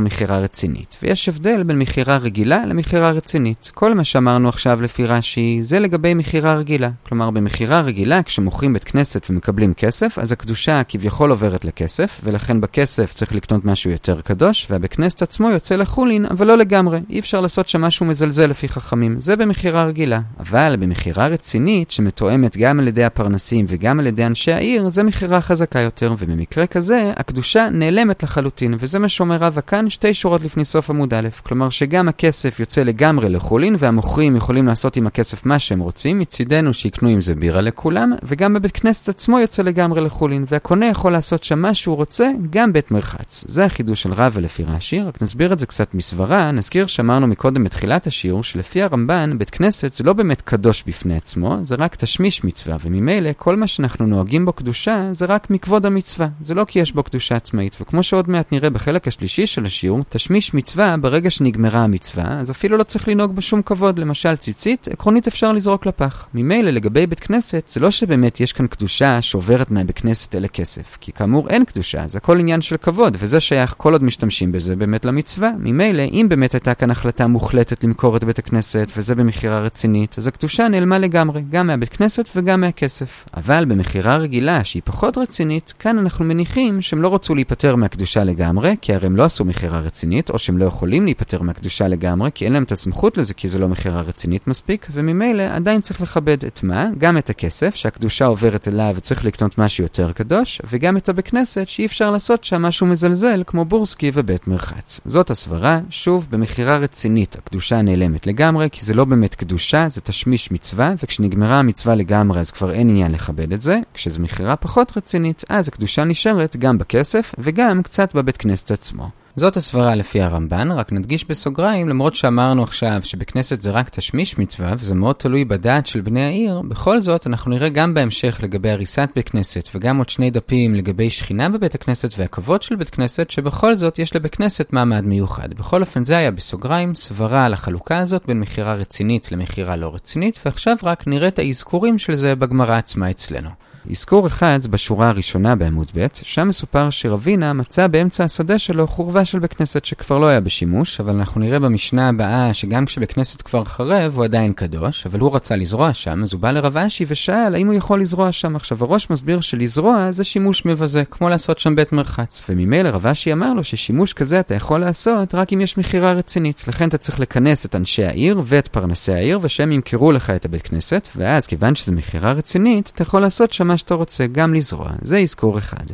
ויש 1.03 1.29
הבדל 1.29 1.63
בין 1.63 1.79
מכירה 1.79 2.17
רגילה 2.17 2.65
למכירה 2.65 3.11
רצינית. 3.11 3.71
כל 3.73 3.93
מה 3.93 4.03
שאמרנו 4.03 4.49
עכשיו 4.49 4.81
לפי 4.81 5.05
רש"י, 5.05 5.59
זה 5.61 5.79
לגבי 5.79 6.13
מכירה 6.13 6.55
רגילה. 6.55 6.89
כלומר, 7.03 7.29
במכירה 7.29 7.79
רגילה, 7.79 8.23
כשמוכרים 8.23 8.73
בית 8.73 8.83
כנסת 8.83 9.27
ומקבלים 9.29 9.73
כסף, 9.73 10.19
אז 10.19 10.31
הקדושה 10.31 10.81
כביכול 10.83 11.29
עוברת 11.29 11.65
לכסף, 11.65 12.21
ולכן 12.23 12.61
בכסף 12.61 13.13
צריך 13.13 13.35
לקנות 13.35 13.65
משהו 13.65 13.91
יותר 13.91 14.21
קדוש, 14.21 14.67
והבית 14.69 14.93
כנסת 14.93 15.21
עצמו 15.21 15.49
יוצא 15.49 15.75
לחולין, 15.75 16.25
אבל 16.25 16.47
לא 16.47 16.57
לגמרי. 16.57 16.99
אי 17.09 17.19
אפשר 17.19 17.41
לעשות 17.41 17.69
שם 17.69 17.81
משהו 17.81 18.05
מזלזל 18.05 18.45
לפי 18.45 18.67
חכמים. 18.67 19.21
זה 19.21 19.35
במכירה 19.35 19.83
רגילה. 19.83 20.19
אבל 20.39 20.75
במכירה 20.79 21.27
רצינית, 21.27 21.91
שמתואמת 21.91 22.57
גם 22.57 22.79
על 22.79 22.87
ידי 22.87 23.03
הפרנסים 23.03 23.65
וגם 23.67 23.99
על 23.99 24.07
ידי 24.07 24.25
אנשי 24.25 24.51
העיר, 24.51 24.89
זה 24.89 25.03
מכירה 25.03 25.41
חזקה 25.41 25.79
יותר, 25.79 26.15
ובמקרה 26.19 26.67
כזה, 26.67 27.11
הקדושה 27.17 27.67
נעלמת 27.71 28.23
לחלוטין, 28.23 28.75
וזה 28.79 28.99
מה 28.99 29.09
שאומר 29.09 29.35
רבא 29.35 29.61
כאן, 29.67 29.89
שתי 29.89 30.13
שורות 30.13 30.32
שורות 30.33 30.45
לפני 30.45 30.65
סוף 30.65 30.89
עמוד 30.89 31.13
א', 31.13 31.27
כלומר 31.43 31.69
שגם 31.69 32.07
הכסף 32.09 32.59
יוצא 32.59 32.83
לגמרי 32.83 33.29
לחולין 33.29 33.75
והמוכרים 33.79 34.35
יכולים 34.35 34.67
לעשות 34.67 34.95
עם 34.95 35.07
הכסף 35.07 35.45
מה 35.45 35.59
שהם 35.59 35.79
רוצים, 35.79 36.19
מצידנו 36.19 36.73
שיקנו 36.73 37.09
עם 37.09 37.21
זה 37.21 37.35
בירה 37.35 37.61
לכולם, 37.61 38.13
וגם 38.23 38.53
בבית 38.53 38.71
כנסת 38.71 39.09
עצמו 39.09 39.39
יוצא 39.39 39.63
לגמרי 39.63 40.01
לחולין, 40.01 40.45
והקונה 40.47 40.85
יכול 40.85 41.11
לעשות 41.11 41.43
שם 41.43 41.59
מה 41.59 41.73
שהוא 41.73 41.95
רוצה, 41.95 42.29
גם 42.49 42.73
בית 42.73 42.91
מרחץ. 42.91 43.45
זה 43.47 43.65
החידוש 43.65 44.01
של 44.01 44.13
רבא 44.13 44.41
לפי 44.41 44.63
רש"י, 44.63 45.01
רק 45.01 45.21
נסביר 45.21 45.53
את 45.53 45.59
זה 45.59 45.65
קצת 45.65 45.93
מסברה, 45.93 46.51
נזכיר 46.51 46.87
שאמרנו 46.87 47.27
מקודם 47.27 47.63
בתחילת 47.63 48.07
השיעור, 48.07 48.43
שלפי 48.43 48.81
הרמב"ן, 48.81 49.37
בית 49.37 49.49
כנסת 49.49 49.93
זה 49.93 50.03
לא 50.03 50.13
באמת 50.13 50.41
קדוש 50.41 50.83
בפני 50.87 51.15
עצמו, 51.15 51.57
זה 51.61 51.75
רק 51.75 51.95
תשמיש 51.95 52.43
מצווה, 52.43 52.77
וממילא 52.83 53.29
כל 53.37 53.55
מה 53.55 53.67
שאנחנו 53.67 54.07
נוהגים 54.07 54.45
בו 54.45 54.53
קדושה, 54.53 55.09
זה 55.11 55.25
רק 55.25 55.49
מכבוד 55.49 55.85
המצווה, 55.85 56.27
זה 56.41 56.53
לא 56.53 56.65
כי 56.65 56.79
יש 56.79 56.91
בו 56.93 57.03
קדושה 57.03 57.35
עצמאית, 57.35 57.77
וכמו 57.81 58.03
שעוד 58.03 58.29
מעט 58.29 58.51
נראה 58.51 58.69
בחלק 58.69 59.07
השלישי 59.07 59.47
של 59.47 59.65
השיעור, 59.65 60.03
תשמיש 60.23 60.53
מצווה, 60.53 60.97
ברגע 60.97 61.29
שנגמרה 61.29 61.83
המצווה, 61.83 62.39
אז 62.39 62.51
אפילו 62.51 62.77
לא 62.77 62.83
צריך 62.83 63.07
לנהוג 63.07 63.35
בשום 63.35 63.61
כבוד. 63.61 63.99
למשל 63.99 64.35
ציצית, 64.35 64.87
עקרונית 64.91 65.27
אפשר 65.27 65.51
לזרוק 65.51 65.85
לפח. 65.85 66.27
ממילא 66.33 66.71
לגבי 66.71 67.07
בית 67.07 67.19
כנסת, 67.19 67.67
זה 67.67 67.79
לא 67.79 67.91
שבאמת 67.91 68.39
יש 68.39 68.53
כאן 68.53 68.67
קדושה 68.67 69.21
שעוברת 69.21 69.71
מהבית 69.71 69.97
כנסת 69.97 70.35
אל 70.35 70.45
הכסף. 70.45 70.97
כי 71.01 71.11
כאמור 71.11 71.49
אין 71.49 71.65
קדושה, 71.65 72.07
זה 72.07 72.17
הכל 72.17 72.39
עניין 72.39 72.61
של 72.61 72.77
כבוד, 72.77 73.17
וזה 73.19 73.39
שייך 73.39 73.75
כל 73.77 73.93
עוד 73.93 74.03
משתמשים 74.03 74.51
בזה 74.51 74.75
באמת 74.75 75.05
למצווה. 75.05 75.51
ממילא, 75.59 76.03
אם 76.03 76.25
באמת 76.29 76.53
הייתה 76.53 76.73
כאן 76.73 76.91
החלטה 76.91 77.27
מוחלטת 77.27 77.83
למכור 77.83 78.17
את 78.17 78.23
בית 78.23 78.39
הכנסת, 78.39 78.91
וזה 78.97 79.15
במכירה 79.15 79.59
רצינית, 79.59 80.15
אז 80.17 80.27
הקדושה 80.27 80.67
נעלמה 80.67 80.99
לגמרי, 80.99 81.43
גם 81.49 81.67
מהבית 81.67 81.89
כנסת 81.89 82.29
וגם 82.35 82.61
מהכסף. 82.61 83.25
אבל 83.37 83.65
במכירה 83.65 84.17
רגילה, 84.17 84.63
שהיא 84.63 84.81
פחות 84.85 85.17
רצינית, 85.17 85.73
כאן 85.79 85.97
אנחנו 85.97 86.25
מניחים 86.25 86.81
שהם 86.81 87.01
לא 87.01 87.15
רצו 87.15 87.35
להיפטר 87.35 87.75
מהקדושה 87.75 88.23
לגמרי, 88.23 88.75
כי 88.81 88.93
הרי 88.93 89.05
הם 89.05 89.15
לא 89.15 89.23
עשו 89.23 89.45
מכירה 89.45 89.79
רצינית, 89.79 90.12
או 90.29 90.39
שהם 90.39 90.57
לא 90.57 90.65
יכולים 90.65 91.05
להיפטר 91.05 91.41
מהקדושה 91.41 91.87
לגמרי, 91.87 92.29
כי 92.33 92.45
אין 92.45 92.53
להם 92.53 92.63
את 92.63 92.71
הסמכות 92.71 93.17
לזה, 93.17 93.33
כי 93.33 93.47
זו 93.47 93.59
לא 93.59 93.67
מכירה 93.67 94.01
רצינית 94.01 94.47
מספיק, 94.47 94.87
וממילא 94.91 95.43
עדיין 95.43 95.81
צריך 95.81 96.01
לכבד 96.01 96.45
את 96.45 96.63
מה? 96.63 96.87
גם 96.97 97.17
את 97.17 97.29
הכסף, 97.29 97.75
שהקדושה 97.75 98.25
עוברת 98.25 98.67
אליו 98.67 98.93
וצריך 98.95 99.25
לקנות 99.25 99.57
משהו 99.57 99.83
יותר 99.83 100.11
קדוש, 100.11 100.61
וגם 100.69 100.97
את 100.97 101.09
הבית 101.09 101.27
כנסת, 101.27 101.67
שאי 101.67 101.85
אפשר 101.85 102.11
לעשות 102.11 102.43
שם 102.43 102.61
משהו 102.61 102.87
מזלזל, 102.87 103.43
כמו 103.47 103.65
בורסקי 103.65 104.11
ובית 104.13 104.47
מרחץ. 104.47 104.99
זאת 105.05 105.29
הסברה, 105.29 105.79
שוב, 105.89 106.27
במכירה 106.29 106.77
רצינית, 106.77 107.35
הקדושה 107.35 107.81
נעלמת 107.81 108.27
לגמרי, 108.27 108.67
כי 108.71 108.85
זה 108.85 108.93
לא 108.93 109.05
באמת 109.05 109.35
קדושה, 109.35 109.89
זה 109.89 110.01
תשמיש 110.01 110.51
מצווה, 110.51 110.93
וכשנגמרה 111.03 111.59
המצווה 111.59 111.95
לגמרי, 111.95 112.39
אז 112.39 112.51
כבר 112.51 112.71
אין 112.73 112.89
עניין 112.89 113.11
לכבד 113.11 113.53
את 113.53 113.61
זה. 113.61 113.79
כשזו 113.93 114.21
מכירה 114.21 114.55
פחות 114.55 114.97
רצינית, 114.97 115.43
אז 115.49 115.67
הקדושה 115.67 116.03
נשארת 116.03 116.55
גם 116.55 116.77
בכסף, 116.77 117.35
וגם 117.37 117.83
קצת 117.83 118.15
בבית 118.15 118.37
כנסת 118.37 118.71
עצמו. 118.71 119.22
זאת 119.35 119.57
הסברה 119.57 119.95
לפי 119.95 120.21
הרמב"ן, 120.21 120.71
רק 120.71 120.91
נדגיש 120.91 121.25
בסוגריים, 121.25 121.89
למרות 121.89 122.15
שאמרנו 122.15 122.63
עכשיו 122.63 122.99
שבכנסת 123.03 123.61
זה 123.61 123.71
רק 123.71 123.89
תשמיש 123.89 124.37
מצווה, 124.37 124.73
וזה 124.77 124.95
מאוד 124.95 125.15
תלוי 125.15 125.45
בדעת 125.45 125.87
של 125.87 126.01
בני 126.01 126.23
העיר, 126.23 126.61
בכל 126.61 127.01
זאת 127.01 127.27
אנחנו 127.27 127.51
נראה 127.51 127.69
גם 127.69 127.93
בהמשך 127.93 128.39
לגבי 128.43 128.71
הריסת 128.71 129.09
בית 129.15 129.29
כנסת, 129.29 129.69
וגם 129.75 129.97
עוד 129.97 130.09
שני 130.09 130.31
דפים 130.31 130.75
לגבי 130.75 131.09
שכינה 131.09 131.49
בבית 131.49 131.75
הכנסת 131.75 132.13
והכבוד 132.17 132.61
של 132.61 132.75
בית 132.75 132.89
כנסת, 132.89 133.31
שבכל 133.31 133.75
זאת 133.75 133.99
יש 133.99 134.15
לבית 134.15 134.35
כנסת 134.35 134.73
מעמד 134.73 135.03
מיוחד. 135.03 135.53
בכל 135.53 135.81
אופן 135.81 136.03
זה 136.03 136.17
היה 136.17 136.31
בסוגריים, 136.31 136.95
סברה 136.95 137.45
על 137.45 137.53
החלוקה 137.53 137.97
הזאת 137.97 138.25
בין 138.27 138.39
מכירה 138.39 138.73
רצינית 138.73 139.31
למכירה 139.31 139.75
לא 139.75 139.95
רצינית, 139.95 140.39
ועכשיו 140.45 140.77
רק 140.83 141.07
נראה 141.07 141.27
את 141.27 141.39
האזכורים 141.39 141.99
של 141.99 142.15
זה 142.15 142.35
בגמרא 142.35 142.77
עצמה 142.77 143.11
אצלנו. 143.11 143.49
אזכור 143.91 144.27
אחד 144.27 144.59
בשורה 144.69 145.09
הראשונה 145.09 145.55
בעמוד 145.55 145.91
ב', 145.95 146.07
שם 146.13 146.47
מסופר 146.47 146.89
שרבינה 146.89 147.53
מצא 147.53 147.87
באמצע 147.87 148.23
השדה 148.23 148.59
שלו 148.59 148.87
חורבה 148.87 149.25
של 149.25 149.39
בית 149.39 149.53
כנסת 149.53 149.85
שכבר 149.85 150.17
לא 150.17 150.25
היה 150.25 150.39
בשימוש, 150.39 150.99
אבל 150.99 151.15
אנחנו 151.15 151.41
נראה 151.41 151.59
במשנה 151.59 152.09
הבאה 152.09 152.53
שגם 152.53 152.85
כשבית 152.85 153.11
כנסת 153.11 153.41
כבר 153.41 153.63
חרב 153.63 154.13
הוא 154.15 154.23
עדיין 154.23 154.53
קדוש, 154.53 155.05
אבל 155.05 155.19
הוא 155.19 155.35
רצה 155.35 155.55
לזרוע 155.55 155.93
שם, 155.93 156.23
אז 156.23 156.33
הוא 156.33 156.41
בא 156.41 156.51
לרב 156.51 156.77
אשי 156.77 157.05
ושאל 157.07 157.55
האם 157.55 157.67
הוא 157.67 157.73
יכול 157.73 158.01
לזרוע 158.01 158.31
שם. 158.31 158.55
עכשיו 158.55 158.83
הראש 158.83 159.09
מסביר 159.09 159.41
שלזרוע 159.41 160.11
זה 160.11 160.23
שימוש 160.23 160.65
מבזה, 160.65 161.03
כמו 161.11 161.29
לעשות 161.29 161.59
שם 161.59 161.75
בית 161.75 161.91
מרחץ, 161.91 162.43
וממילא 162.49 162.89
רב 162.89 163.07
אשי 163.07 163.33
אמר 163.33 163.53
לו 163.53 163.63
ששימוש 163.63 164.13
כזה 164.13 164.39
אתה 164.39 164.55
יכול 164.55 164.79
לעשות 164.79 165.35
רק 165.35 165.53
אם 165.53 165.61
יש 165.61 165.77
מכירה 165.77 166.13
רצינית, 166.13 166.63
לכן 166.67 166.87
אתה 166.87 166.97
צריך 166.97 167.19
לכנס 167.19 167.65
את 167.65 167.75
אנשי 167.75 168.03
העיר 168.03 168.41
ואת 168.45 168.67
פרנסי 168.67 169.13
העיר, 169.13 169.39
ושהם 169.41 169.71
ימכרו 169.71 170.11
לך 170.11 170.29
את 170.29 170.45
הבית 170.45 170.61
כנסת, 170.67 171.09
ואז 171.15 171.47
כיוון 171.47 171.75
שזו 171.75 171.93
מכירה 171.93 172.31
רצינית, 172.31 172.91
אתה 172.95 173.01
יכול 173.01 173.21
לעשות 173.21 173.53
שם 173.53 173.72
מה 173.73 173.77
שאתה 173.77 173.93
רוצה, 173.93 174.27
גם 174.27 174.53
לזרוע. 174.53 174.89
זה 175.01 175.17
אזכור 175.17 175.57
אחד. 175.57 175.85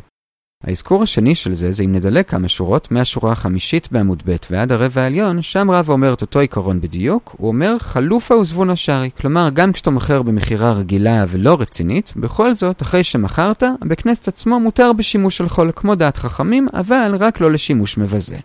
האזכור 0.64 1.02
השני 1.02 1.34
של 1.34 1.54
זה, 1.54 1.72
זה 1.72 1.82
אם 1.82 1.92
נדלק 1.92 2.30
כמה 2.30 2.48
שורות, 2.48 2.90
מהשורה 2.90 3.32
החמישית 3.32 3.88
בעמוד 3.92 4.22
ב' 4.26 4.36
ועד 4.50 4.72
הרבע 4.72 5.02
העליון, 5.02 5.42
שם 5.42 5.70
רב 5.70 5.90
אומר 5.90 6.12
את 6.12 6.22
אותו 6.22 6.38
עיקרון 6.38 6.80
בדיוק, 6.80 7.34
הוא 7.38 7.48
אומר 7.48 7.78
חלופה 7.78 8.34
וזבון 8.34 8.70
השארי. 8.70 9.10
כלומר, 9.20 9.48
גם 9.52 9.72
כשאתה 9.72 9.90
מוכר 9.90 10.22
במכירה 10.22 10.72
רגילה 10.72 11.24
ולא 11.28 11.56
רצינית, 11.60 12.12
בכל 12.16 12.54
זאת, 12.54 12.82
אחרי 12.82 13.04
שמכרת, 13.04 13.62
בכנסת 13.80 14.28
עצמו 14.28 14.60
מותר 14.60 14.92
בשימוש 14.92 15.36
של 15.36 15.48
חול 15.48 15.72
כמו 15.76 15.94
דעת 15.94 16.16
חכמים, 16.16 16.68
אבל 16.74 17.12
רק 17.20 17.40
לא 17.40 17.50
לשימוש 17.50 17.98
מבזה. 17.98 18.36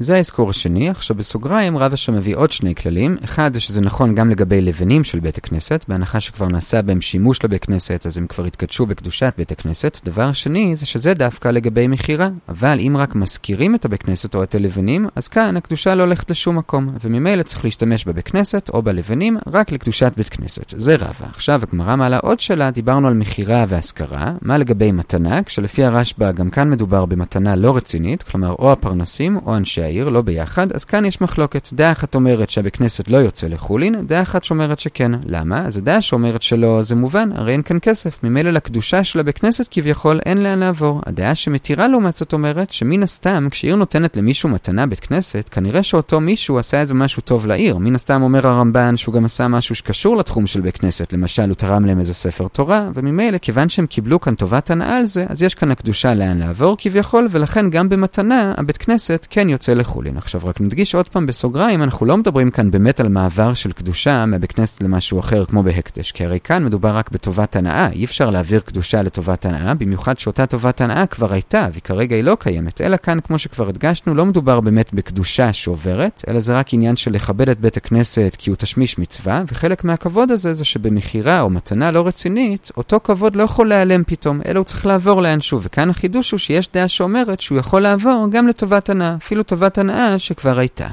זה 0.00 0.16
האזכור 0.16 0.50
השני, 0.50 0.90
עכשיו 0.90 1.16
בסוגריים 1.16 1.78
רב 1.78 1.92
אשר 1.92 2.12
מביא 2.12 2.36
עוד 2.36 2.52
שני 2.52 2.74
כללים. 2.74 3.16
אחד 3.24 3.54
זה 3.54 3.60
שזה 3.60 3.80
נכון 3.80 4.14
גם 4.14 4.30
לגבי 4.30 4.60
לבנים 4.60 5.04
של 5.04 5.20
בית 5.20 5.38
הכנסת, 5.38 5.84
בהנחה 5.88 6.20
שכבר 6.20 6.48
נעשה 6.48 6.82
בהם 6.82 7.00
שימוש 7.00 7.44
לבית 7.44 7.64
כנסת, 7.64 8.06
אז 8.06 8.18
הם 8.18 8.26
כבר 8.26 8.44
התקדשו 8.44 8.86
בקדושת 8.86 9.34
בית 9.38 9.52
הכנסת. 9.52 10.00
דבר 10.04 10.32
שני 10.32 10.76
זה 10.76 10.86
שזה 10.86 11.14
דווקא 11.14 11.48
לגבי 11.48 11.86
מכירה, 11.86 12.28
אבל 12.48 12.80
אם 12.80 12.96
רק 12.98 13.14
מזכירים 13.14 13.74
את 13.74 13.84
הבית 13.84 14.02
כנסת 14.02 14.34
או 14.34 14.42
את 14.42 14.54
הלבנים, 14.54 15.08
אז 15.14 15.28
כאן 15.28 15.56
הקדושה 15.56 15.94
לא 15.94 16.02
הולכת 16.02 16.30
לשום 16.30 16.56
מקום, 16.56 16.88
וממילא 17.04 17.42
צריך 17.42 17.64
להשתמש 17.64 18.04
בבית 18.04 18.28
כנסת 18.28 18.70
או 18.72 18.82
בלבנים 18.82 19.38
רק 19.46 19.72
לקדושת 19.72 20.12
בית 20.16 20.28
כנסת. 20.28 20.74
זה 20.76 20.96
רבה. 20.96 21.26
עכשיו 21.28 21.60
הגמרא 21.62 21.96
מעלה 21.96 22.18
עוד 22.18 22.40
שאלה, 22.40 22.70
דיברנו 22.70 23.08
על 23.08 23.14
מכירה 23.14 23.64
והשכרה, 23.68 24.32
מה 24.42 24.58
לגבי 24.58 24.92
מתנה, 24.92 25.42
כשלפי 25.42 25.84
הרשב"א 25.84 26.32
גם 26.32 26.50
כאן 26.50 26.70
מדובר 26.70 27.06
במתנה 27.06 27.56
לא 27.56 27.76
רצינית, 27.76 28.22
כלומר 28.22 28.54
או 28.58 28.72
הפרנסים 28.72 29.38
או 29.46 29.56
אנשי 29.56 29.87
העיר, 29.88 30.08
לא 30.08 30.22
ביחד, 30.22 30.72
אז 30.72 30.84
כאן 30.84 31.04
יש 31.04 31.20
מחלוקת. 31.20 31.68
דעה 31.72 31.92
אחת 31.92 32.14
אומרת 32.14 32.50
שהבית 32.50 32.76
כנסת 32.76 33.08
לא 33.08 33.16
יוצא 33.16 33.48
לחולין, 33.48 34.06
דעה 34.06 34.22
אחת 34.22 34.44
שאומרת 34.44 34.78
שכן. 34.78 35.12
למה? 35.26 35.66
אז 35.66 35.78
הדעה 35.78 36.02
שאומרת 36.02 36.42
שלא, 36.42 36.82
זה 36.82 36.94
מובן, 36.94 37.30
הרי 37.34 37.52
אין 37.52 37.62
כאן 37.62 37.78
כסף. 37.82 38.24
ממילא 38.24 38.50
לקדושה 38.50 39.04
של 39.04 39.20
הבית 39.20 39.38
כנסת 39.38 39.66
כביכול 39.70 40.20
אין 40.26 40.42
לאן 40.42 40.58
לעבור. 40.58 41.00
הדעה 41.06 41.34
שמתירה 41.34 41.88
לעומת 41.88 42.16
זאת 42.16 42.32
אומרת 42.32 42.72
שמן 42.72 43.02
הסתם, 43.02 43.48
כשעיר 43.50 43.76
נותנת 43.76 44.16
למישהו 44.16 44.48
מתנה 44.48 44.86
בית 44.86 45.00
כנסת, 45.00 45.48
כנראה 45.50 45.82
שאותו 45.82 46.20
מישהו 46.20 46.58
עשה 46.58 46.80
איזה 46.80 46.94
משהו 46.94 47.22
טוב 47.22 47.46
לעיר. 47.46 47.78
מן 47.78 47.94
הסתם 47.94 48.22
אומר 48.22 48.46
הרמב"ן 48.46 48.96
שהוא 48.96 49.14
גם 49.14 49.24
עשה 49.24 49.48
משהו 49.48 49.74
שקשור 49.74 50.16
לתחום 50.16 50.46
של 50.46 50.60
בית 50.60 50.76
כנסת, 50.76 51.12
למשל 51.12 51.48
הוא 51.48 51.54
תרם 51.54 51.84
להם 51.84 51.98
איזה 51.98 52.14
ספר 52.14 52.48
תורה, 52.48 52.88
וממילא 52.94 53.38
כיוון 53.38 53.68
שהם 53.68 53.86
קיבלו 53.86 54.20
כאן 54.20 54.34
טובת 54.34 54.70
הנאה 54.70 54.96
על 54.96 55.06
זה, 55.06 55.24
אז 55.28 55.42
יש 55.42 55.54
כאן 55.54 55.70
הקדושה 55.70 56.14
לאן 56.14 56.38
לעבור 56.38 56.76
כביכול, 56.78 57.28
ולכן 57.30 57.70
גם 57.70 57.88
במתנה 57.88 58.54
הבית 58.56 58.76
כנסת 58.76 59.26
כן 59.30 59.48
יוצא 59.48 59.74
לחולין. 59.78 60.16
עכשיו 60.16 60.40
רק 60.44 60.60
נדגיש 60.60 60.94
עוד 60.94 61.08
פעם 61.08 61.26
בסוגריים, 61.26 61.82
אנחנו 61.82 62.06
לא 62.06 62.16
מדברים 62.16 62.50
כאן 62.50 62.70
באמת 62.70 63.00
על 63.00 63.08
מעבר 63.08 63.54
של 63.54 63.72
קדושה 63.72 64.26
מבית 64.26 64.52
כנסת 64.52 64.82
למשהו 64.82 65.20
אחר 65.20 65.44
כמו 65.44 65.62
בהקדש, 65.62 66.12
כי 66.12 66.24
הרי 66.24 66.38
כאן 66.44 66.64
מדובר 66.64 66.96
רק 66.96 67.10
בטובת 67.10 67.56
הנאה, 67.56 67.90
אי 67.90 68.04
אפשר 68.04 68.30
להעביר 68.30 68.60
קדושה 68.60 69.02
לטובת 69.02 69.46
הנאה, 69.46 69.74
במיוחד 69.74 70.18
שאותה 70.18 70.46
טובת 70.46 70.80
הנאה 70.80 71.06
כבר 71.06 71.32
הייתה, 71.32 71.68
וכרגע 71.72 72.16
היא 72.16 72.24
לא 72.24 72.36
קיימת, 72.40 72.80
אלא 72.80 72.96
כאן, 72.96 73.20
כמו 73.20 73.38
שכבר 73.38 73.68
הדגשנו, 73.68 74.14
לא 74.14 74.26
מדובר 74.26 74.60
באמת 74.60 74.94
בקדושה 74.94 75.52
שעוברת, 75.52 76.24
אלא 76.28 76.40
זה 76.40 76.58
רק 76.58 76.74
עניין 76.74 76.96
של 76.96 77.12
לכבד 77.12 77.48
את 77.48 77.60
בית 77.60 77.76
הכנסת 77.76 78.36
כי 78.38 78.50
הוא 78.50 78.56
תשמיש 78.56 78.98
מצווה, 78.98 79.42
וחלק 79.52 79.84
מהכבוד 79.84 80.30
הזה 80.30 80.54
זה 80.54 80.64
שבמכירה 80.64 81.40
או 81.40 81.50
מתנה 81.50 81.90
לא 81.90 82.06
רצינית, 82.06 82.70
אותו 82.76 83.00
כבוד 83.04 83.36
לא 83.36 83.42
יכול 83.42 83.68
להיעלם 83.68 84.02
פתאום, 84.06 84.40
אלא 84.46 84.58
הוא 84.58 84.64
צריך 84.64 84.86
לעבור 84.86 85.22
לאנשהו, 85.22 85.62
וכאן 85.62 85.90
החידוש 85.90 86.30
הוא 86.30 86.38
שיש 86.38 86.68
דעה 86.74 86.88
שאומרת 86.88 87.40
שהוא 87.40 87.58
יכול 87.58 87.82
לעבור 87.82 88.26
גם 88.30 88.48
לטובת 88.48 88.90
הנאה, 88.90 89.14
אפילו 89.16 89.42
טובת 89.42 89.67
הנאה 89.76 90.18
שכבר 90.18 90.58
הייתה. 90.58 90.88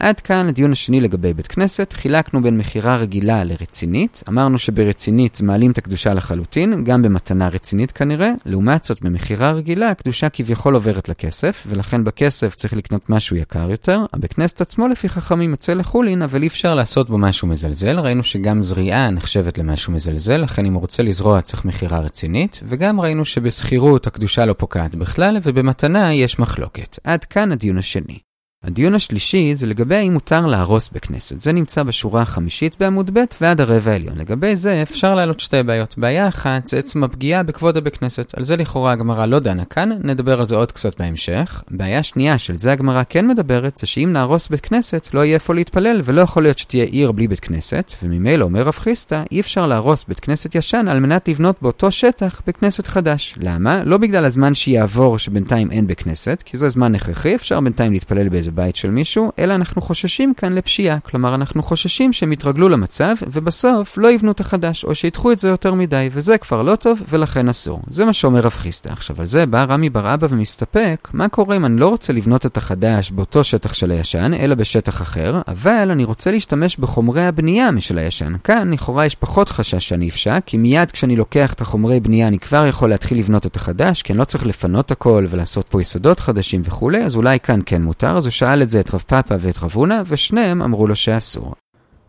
עד 0.00 0.20
כאן 0.20 0.48
הדיון 0.48 0.72
השני 0.72 1.00
לגבי 1.00 1.34
בית 1.34 1.46
כנסת, 1.46 1.92
חילקנו 1.92 2.42
בין 2.42 2.58
מכירה 2.58 2.96
רגילה 2.96 3.44
לרצינית, 3.44 4.22
אמרנו 4.28 4.58
שברצינית 4.58 5.40
מעלים 5.40 5.70
את 5.70 5.78
הקדושה 5.78 6.14
לחלוטין, 6.14 6.84
גם 6.84 7.02
במתנה 7.02 7.48
רצינית 7.48 7.92
כנראה, 7.92 8.32
לעומת 8.46 8.84
זאת 8.84 9.02
במכירה 9.02 9.50
רגילה 9.50 9.90
הקדושה 9.90 10.28
כביכול 10.28 10.74
עוברת 10.74 11.08
לכסף, 11.08 11.66
ולכן 11.68 12.04
בכסף 12.04 12.54
צריך 12.54 12.74
לקנות 12.74 13.10
משהו 13.10 13.36
יקר 13.36 13.70
יותר, 13.70 14.00
הבית 14.12 14.32
כנסת 14.32 14.60
עצמו 14.60 14.88
לפי 14.88 15.08
חכמים 15.08 15.50
יוצא 15.50 15.74
לחולין, 15.74 16.22
אבל 16.22 16.42
אי 16.42 16.48
אפשר 16.48 16.74
לעשות 16.74 17.10
בו 17.10 17.18
משהו 17.18 17.48
מזלזל, 17.48 18.00
ראינו 18.00 18.22
שגם 18.22 18.62
זריעה 18.62 19.10
נחשבת 19.10 19.58
למשהו 19.58 19.92
מזלזל, 19.92 20.36
לכן 20.36 20.66
אם 20.66 20.72
הוא 20.72 20.80
רוצה 20.80 21.02
לזרוע 21.02 21.40
צריך 21.40 21.64
מכירה 21.64 21.98
רצינית, 21.98 22.60
וגם 22.68 23.00
ראינו 23.00 23.24
שבשכירות 23.24 24.06
הקדושה 24.06 24.46
לא 24.46 24.52
פוקעת 24.52 24.94
בכלל, 24.94 25.38
ובמתנה 25.42 26.14
יש 26.14 26.38
מחלוקת. 26.38 26.98
עד 27.04 27.24
כאן 27.24 27.52
הדיון 27.52 27.78
השני. 27.78 28.27
הדיון 28.68 28.94
השלישי 28.94 29.54
זה 29.54 29.66
לגבי 29.66 29.96
האם 29.96 30.12
מותר 30.12 30.46
להרוס 30.46 30.88
בכנסת. 30.88 31.40
זה 31.40 31.52
נמצא 31.52 31.82
בשורה 31.82 32.22
החמישית 32.22 32.76
בעמוד 32.80 33.10
ב' 33.14 33.24
ועד 33.40 33.60
הרבע 33.60 33.92
העליון. 33.92 34.18
לגבי 34.18 34.56
זה 34.56 34.82
אפשר 34.82 35.14
להעלות 35.14 35.40
שתי 35.40 35.62
בעיות. 35.62 35.98
בעיה 35.98 36.28
אחת 36.28 36.66
זה 36.66 36.78
עצם 36.78 37.04
הפגיעה 37.04 37.42
בכבוד 37.42 37.76
הבית 37.76 37.96
כנסת. 37.96 38.32
על 38.36 38.44
זה 38.44 38.56
לכאורה 38.56 38.92
הגמרא 38.92 39.26
לא 39.26 39.38
דנה 39.38 39.64
כאן, 39.64 39.90
נדבר 40.04 40.40
על 40.40 40.46
זה 40.46 40.56
עוד 40.56 40.72
קצת 40.72 41.00
בהמשך. 41.00 41.62
בעיה 41.70 42.02
שנייה 42.02 42.38
של 42.38 42.58
זה 42.58 42.72
הגמרא 42.72 43.02
כן 43.08 43.26
מדברת, 43.26 43.76
זה 43.76 43.86
שאם 43.86 44.12
נהרוס 44.12 44.48
בית 44.48 44.60
כנסת 44.60 45.08
לא 45.14 45.24
יהיה 45.24 45.34
איפה 45.34 45.54
להתפלל, 45.54 46.00
ולא 46.04 46.20
יכול 46.20 46.42
להיות 46.42 46.58
שתהיה 46.58 46.84
עיר 46.84 47.12
בלי 47.12 47.28
בית 47.28 47.40
כנסת, 47.40 47.92
וממילא 48.02 48.44
אומר 48.44 48.62
רב 48.62 48.74
חיסטה, 48.74 49.22
אי 49.32 49.40
אפשר 49.40 49.66
להרוס 49.66 50.04
בית 50.08 50.20
כנסת 50.20 50.54
ישן 50.54 50.86
על 50.88 51.00
מנת 51.00 51.28
לבנות 51.28 51.56
באותו 51.62 51.90
שטח 51.90 52.42
בית 52.46 52.56
כנסת 52.56 52.86
חדש. 52.86 53.34
למה? 53.36 53.84
לא 53.84 53.96
בגלל 53.96 54.24
הזמן 54.24 54.54
שיעבור 54.54 55.18
שבינתיים 55.18 55.70
אין 55.70 55.86
בית 55.86 56.02
כי 56.44 56.56
זה 56.56 56.68
זמן 56.68 56.94
הכרחי, 56.94 57.34
אפשר 57.34 57.60
בינתיים 57.60 57.92
להתפלל 57.92 58.28
באיזה 58.28 58.50
בית 58.58 58.76
של 58.76 58.90
מישהו, 58.90 59.32
אלא 59.38 59.54
אנחנו 59.54 59.82
חוששים 59.82 60.34
כאן 60.34 60.52
לפשיעה. 60.52 61.00
כלומר, 61.00 61.34
אנחנו 61.34 61.62
חוששים 61.62 62.12
שהם 62.12 62.32
יתרגלו 62.32 62.68
למצב, 62.68 63.14
ובסוף 63.32 63.98
לא 63.98 64.12
יבנו 64.12 64.30
את 64.30 64.40
החדש, 64.40 64.84
או 64.84 64.94
שידחו 64.94 65.32
את 65.32 65.38
זה 65.38 65.48
יותר 65.48 65.74
מדי, 65.74 66.08
וזה 66.12 66.38
כבר 66.38 66.62
לא 66.62 66.76
טוב, 66.76 67.02
ולכן 67.08 67.48
אסור. 67.48 67.80
זה 67.90 68.04
מה 68.04 68.12
שאומר 68.12 68.40
רב 68.40 68.52
חיסטה. 68.52 68.92
עכשיו, 68.92 69.16
על 69.20 69.26
זה 69.26 69.46
בא 69.46 69.64
רמי 69.68 69.90
בר 69.90 70.14
אבא 70.14 70.26
ומסתפק, 70.30 71.08
מה 71.12 71.28
קורה 71.28 71.56
אם 71.56 71.64
אני 71.64 71.80
לא 71.80 71.88
רוצה 71.88 72.12
לבנות 72.12 72.46
את 72.46 72.56
החדש 72.56 73.10
באותו 73.10 73.44
שטח 73.44 73.74
של 73.74 73.90
הישן, 73.90 74.32
אלא 74.34 74.54
בשטח 74.54 75.02
אחר, 75.02 75.40
אבל 75.48 75.88
אני 75.90 76.04
רוצה 76.04 76.30
להשתמש 76.30 76.76
בחומרי 76.76 77.24
הבנייה 77.26 77.70
משל 77.70 77.98
הישן. 77.98 78.32
כאן, 78.44 78.72
לכאורה, 78.72 79.06
יש 79.06 79.14
פחות 79.14 79.48
חשש 79.48 79.88
שאני 79.88 80.08
אפשע, 80.08 80.38
כי 80.46 80.56
מיד 80.56 80.90
כשאני 80.90 81.16
לוקח 81.16 81.52
את 81.52 81.60
החומרי 81.60 82.00
בנייה, 82.00 82.28
אני 82.28 82.38
כבר 82.38 82.66
יכול 82.66 82.90
להתחיל 82.90 83.18
לבנות 83.18 83.46
את 83.46 83.56
החדש, 83.56 84.02
כי 84.02 84.12
אני 84.12 84.18
לא 84.18 84.24
צריך 84.24 84.46
לפנות 84.46 84.90
הכל 84.90 85.26
ולעשות 85.28 85.68
פה 85.68 85.80
יסודות 85.80 86.20
חדשים 86.20 86.62
וכולי, 86.64 87.04
אז 87.04 87.16
אולי 87.16 87.40
כאן 87.40 87.60
כן 87.66 87.82
מותר, 87.82 88.10
הוא 88.10 88.30
שאל 88.38 88.62
את 88.62 88.70
זה 88.70 88.80
את 88.80 88.94
רב 88.94 89.00
פאפה 89.00 89.34
ואת 89.40 89.58
רב 89.58 89.72
הונא, 89.74 90.02
ושניהם 90.06 90.62
אמרו 90.62 90.86
לו 90.86 90.96
שאסור. 90.96 91.54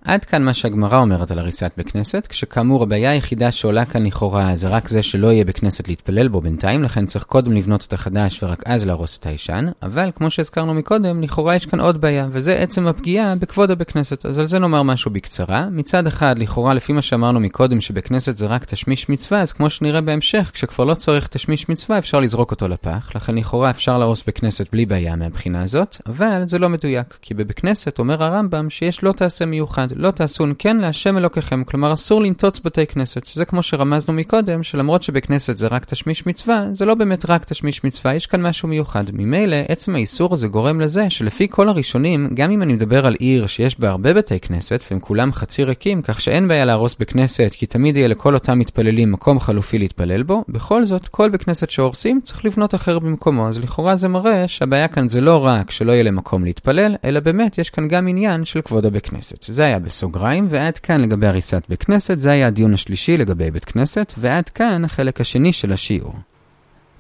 עד 0.04 0.26
כאן 0.26 0.44
מה 0.44 0.54
שהגמרא 0.54 0.98
אומרת 0.98 1.32
על 1.32 1.40
הריסת 1.40 1.72
בית 1.78 1.92
כנסת, 1.92 2.28
כשכאמור 2.28 2.84
הבעיה 2.84 3.12
היחידה 3.12 3.52
שעולה 3.52 3.86
כאן 3.86 4.06
לכאורה 4.06 4.56
זה 4.56 4.68
רק 4.68 4.88
זה 4.88 5.02
שלא 5.02 5.28
יהיה 5.28 5.46
בית 5.46 5.60
להתפלל 5.88 6.28
בו 6.28 6.42
בינתיים, 6.42 6.84
לכן 6.84 7.06
צריך 7.06 7.24
קודם 7.26 7.52
לבנות 7.52 7.86
את 7.88 7.94
החדש 7.94 8.44
ורק 8.44 8.64
אז 8.66 8.86
להרוס 8.86 9.18
את 9.18 9.26
הישן, 9.26 9.68
אבל 9.84 10.12
כמו 10.16 10.32
שהזכרנו 10.32 10.74
מקודם, 10.74 11.22
לכאורה 11.22 11.56
יש 11.56 11.66
כאן 11.66 11.80
עוד 11.80 12.02
בעיה, 12.02 12.28
וזה 12.32 12.54
עצם 12.54 12.88
הפגיעה 12.88 13.36
בכבוד 13.36 13.72
הבית 13.72 13.92
כנסת. 13.92 14.26
אז 14.26 14.40
על 14.40 14.48
זה 14.48 14.60
נאמר 14.60 14.84
משהו 14.84 15.12
בקצרה. 15.12 15.68
מצד 15.72 16.08
אחד, 16.08 16.40
לכאורה 16.40 16.74
לפי 16.74 16.94
מה 16.94 17.02
שאמרנו 17.02 17.40
מקודם 17.40 17.82
שבית 17.82 18.08
כנסת 18.08 18.38
זה 18.38 18.48
רק 18.48 18.66
תשמיש 18.66 19.10
מצווה, 19.10 19.42
אז 19.42 19.52
כמו 19.52 19.70
שנראה 19.70 20.02
בהמשך, 20.02 20.52
כשכבר 20.54 20.84
לא 20.86 20.94
צריך 20.94 21.28
תשמיש 21.28 21.70
מצווה 21.70 21.98
אפשר 21.98 22.20
לזרוק 22.20 22.52
אותו 22.52 22.68
לפח, 22.68 23.12
לכן 23.16 23.36
לכאורה 23.36 23.70
אפשר 23.70 23.98
להרוס 23.98 24.24
בית 24.26 24.38
כנסת 24.38 24.72
בלי 24.72 24.86
בעיה 24.86 25.16
מהבחינה 25.16 25.62
הזאת, 25.62 25.98
אבל 26.06 26.44
זה 26.46 26.60
לא 26.60 26.70
מדויק, 26.70 27.18
כי 27.22 27.34
בבית 27.34 27.60
כנסת 27.60 28.00
אומר 28.00 28.24
הרמב"ם 28.24 28.70
שיש 28.70 29.04
לא 29.04 29.12
תעשה 29.12 29.46
מיוחד, 29.46 29.89
לא 29.96 30.12
תעשון 30.12 30.54
כן 30.60 30.78
להשם 30.78 31.18
אלוקיכם, 31.18 31.64
כלומר 31.64 31.94
אסור 31.94 32.22
לנטוץ 32.22 32.60
בתי 32.64 32.86
כנסת, 32.88 33.26
שזה 33.26 33.46
כמו 33.46 33.64
שרמזנו 33.64 34.14
מקודם, 34.14 34.64
שלמרות 34.64 35.04
שבכנסת 35.04 35.58
זה 35.58 35.68
רק 35.68 35.86
תשמיש 35.86 36.28
מצווה, 36.28 36.66
זה 36.74 36.86
לא 36.86 36.96
באמת 36.96 37.30
רק 37.30 37.46
תשמיש 37.46 37.84
מצווה, 37.84 38.16
יש 38.16 38.28
כאן 38.28 38.42
משהו 38.42 38.68
מיוחד. 38.68 39.04
ממילא, 39.14 39.58
עצם 39.68 39.96
האיסור 39.96 40.34
הזה 40.34 40.48
גורם 40.48 40.82
לזה 40.82 41.10
שלפי 41.10 41.48
כל 41.50 41.70
הראשונים, 41.70 42.30
גם 42.34 42.52
אם 42.52 42.62
אני 42.62 42.74
מדבר 42.74 43.06
על 43.06 43.16
עיר 43.20 43.48
שיש 43.48 43.80
בה 43.80 43.90
הרבה 43.90 44.14
בתי 44.14 44.40
כנסת, 44.40 44.84
והם 44.92 45.00
כולם 45.00 45.32
חצי 45.34 45.64
ריקים, 45.64 46.02
כך 46.02 46.22
שאין 46.22 46.48
בעיה 46.48 46.66
להרוס 46.66 46.96
בכנסת, 47.00 47.52
כי 47.52 47.66
תמיד 47.66 47.98
יהיה 47.98 48.08
לכל 48.08 48.34
אותם 48.34 48.60
מתפללים 48.60 49.12
מקום 49.12 49.40
חלופי 49.40 49.80
להתפלל 49.80 50.24
בו, 50.24 50.44
בכל 50.50 50.86
זאת, 50.86 51.08
כל 51.08 51.30
בכנסת 51.30 51.70
שהורסים 51.70 52.22
צריך 52.22 52.46
לבנות 52.46 52.76
אחר 52.76 53.00
במקומו, 53.00 53.48
אז 53.48 53.60
לכאורה 53.60 53.96
זה 53.96 54.08
מראה 54.08 54.48
שהבעיה 54.48 54.88
כאן 54.88 55.10
זה 55.10 55.22
לא 55.22 55.46
רק 55.46 55.72
שלא 55.72 55.92
יהיה 55.92 56.04
למקום 56.04 56.44
להתפלל, 56.44 56.96
אלא 57.04 57.20
באמת 57.20 57.58
יש 57.58 57.70
כאן 57.70 57.88
גם 57.88 58.08
עניין 58.08 58.46
של 58.46 58.62
כבוד 58.62 58.86
הבכנסת. 58.86 59.44
זה 59.44 59.64
היה 59.66 59.79
בסוגריים, 59.80 60.48
ועד 60.50 60.78
כאן 60.78 61.02
לגבי 61.02 61.28
הריסת 61.28 61.64
בית 61.70 61.84
כנסת, 61.84 62.20
זה 62.20 62.32
היה 62.32 62.48
הדיון 62.48 62.74
השלישי 62.74 63.18
לגבי 63.18 63.52
בית 63.52 63.66
כנסת, 63.66 64.14
ועד 64.18 64.50
כאן 64.50 64.86
החלק 64.86 65.22
השני 65.22 65.54
של 65.54 65.74
השיעור. 65.74 66.14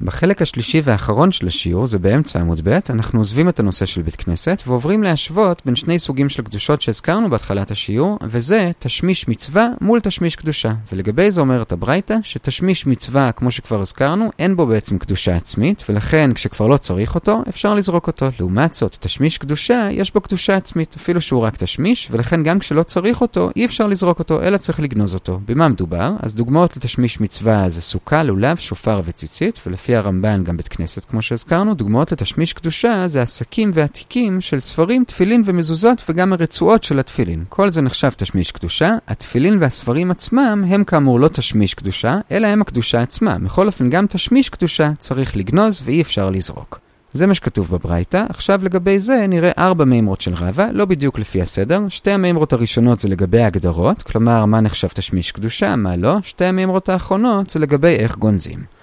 בחלק 0.01 0.41
השלישי 0.41 0.81
והאחרון 0.83 1.31
של 1.31 1.47
השיעור, 1.47 1.85
זה 1.85 1.99
באמצע 1.99 2.39
עמוד 2.39 2.61
ב', 2.63 2.79
אנחנו 2.89 3.19
עוזבים 3.19 3.49
את 3.49 3.59
הנושא 3.59 3.85
של 3.85 4.01
בית 4.01 4.15
כנסת 4.15 4.63
ועוברים 4.67 5.03
להשוות 5.03 5.61
בין 5.65 5.75
שני 5.75 5.99
סוגים 5.99 6.29
של 6.29 6.43
קדושות 6.43 6.81
שהזכרנו 6.81 7.29
בהתחלת 7.29 7.71
השיעור, 7.71 8.19
וזה 8.23 8.71
תשמיש 8.79 9.27
מצווה 9.27 9.67
מול 9.81 9.99
תשמיש 9.99 10.35
קדושה. 10.35 10.71
ולגבי 10.91 11.31
זה 11.31 11.41
אומרת 11.41 11.71
הברייתא, 11.71 12.15
שתשמיש 12.23 12.87
מצווה, 12.87 13.31
כמו 13.31 13.51
שכבר 13.51 13.81
הזכרנו, 13.81 14.31
אין 14.39 14.55
בו 14.55 14.65
בעצם 14.65 14.97
קדושה 14.97 15.35
עצמית, 15.35 15.83
ולכן 15.89 16.33
כשכבר 16.33 16.67
לא 16.67 16.77
צריך 16.77 17.15
אותו, 17.15 17.43
אפשר 17.49 17.73
לזרוק 17.73 18.07
אותו. 18.07 18.25
לעומת 18.39 18.73
זאת, 18.73 18.97
תשמיש 18.99 19.37
קדושה, 19.37 19.89
יש 19.91 20.13
בו 20.13 20.21
קדושה 20.21 20.55
עצמית, 20.55 20.95
אפילו 20.97 21.21
שהוא 21.21 21.41
רק 21.41 21.57
תשמיש, 21.57 22.07
ולכן 22.11 22.43
גם 22.43 22.59
כשלא 22.59 22.83
צריך 22.83 23.21
אותו, 23.21 23.49
אי 23.55 23.65
אפשר 23.65 23.87
לזרוק 23.87 24.19
אותו, 24.19 24.41
אלא 24.41 24.57
צריך 24.57 24.79
לגנוז 24.79 25.13
אותו. 25.13 25.39
במה 25.45 25.67
מדובר? 25.67 26.11
אז 26.19 26.35
דוגמאות 26.35 26.77
לתשמיש 26.77 27.19
מצווה 27.21 27.69
זה 27.69 27.81
סוכה, 27.81 28.23
לולב, 28.23 28.57
שופר 28.57 29.01
וציצית, 29.05 29.59
ולפי 29.67 29.88
לפי 29.89 29.95
הרמב"ן 29.95 30.43
גם 30.43 30.57
בית 30.57 30.67
כנסת, 30.67 31.05
כמו 31.05 31.21
שהזכרנו, 31.21 31.73
דוגמאות 31.73 32.11
לתשמיש 32.11 32.53
קדושה 32.53 33.07
זה 33.07 33.21
השקים 33.21 33.71
והתיקים 33.73 34.41
של 34.41 34.59
ספרים, 34.59 35.03
תפילין 35.03 35.41
ומזוזות 35.45 36.03
וגם 36.09 36.33
הרצועות 36.33 36.83
של 36.83 36.99
התפילין. 36.99 37.43
כל 37.49 37.69
זה 37.69 37.81
נחשב 37.81 38.09
תשמיש 38.09 38.51
קדושה, 38.51 38.95
התפילין 39.07 39.57
והספרים 39.59 40.11
עצמם 40.11 40.65
הם 40.67 40.83
כאמור 40.83 41.19
לא 41.19 41.27
תשמיש 41.27 41.73
קדושה, 41.73 42.19
אלא 42.31 42.47
הם 42.47 42.61
הקדושה 42.61 43.01
עצמה. 43.01 43.37
בכל 43.39 43.67
אופן 43.67 43.89
גם 43.89 44.07
תשמיש 44.07 44.49
קדושה 44.49 44.91
צריך 44.97 45.37
לגנוז 45.37 45.81
ואי 45.85 46.01
אפשר 46.01 46.29
לזרוק. 46.29 46.79
זה 47.13 47.27
מה 47.27 47.33
שכתוב 47.35 47.71
בברייתא. 47.71 48.25
עכשיו 48.29 48.59
לגבי 48.63 48.99
זה 48.99 49.25
נראה 49.27 49.51
ארבע 49.57 49.85
מימרות 49.85 50.21
של 50.21 50.33
רבא, 50.33 50.67
לא 50.71 50.85
בדיוק 50.85 51.19
לפי 51.19 51.41
הסדר. 51.41 51.81
שתי 51.89 52.11
המימרות 52.11 52.53
הראשונות 52.53 52.99
זה 52.99 53.09
לגבי 53.09 53.41
ההגדרות, 53.41 54.01
כלומר 54.01 54.45
מה 54.45 54.61
נחשב 54.61 54.87
תשמיש 54.87 55.31
קדושה, 55.31 55.75
מה 55.75 55.95
לא. 55.95 56.17
שתי 56.23 56.45
המימרות 56.45 56.89
האחרונות 56.89 57.49
זה 57.49 57.59
לגבי 57.59 57.95
איך 57.95 58.17
גונזים. 58.17 58.78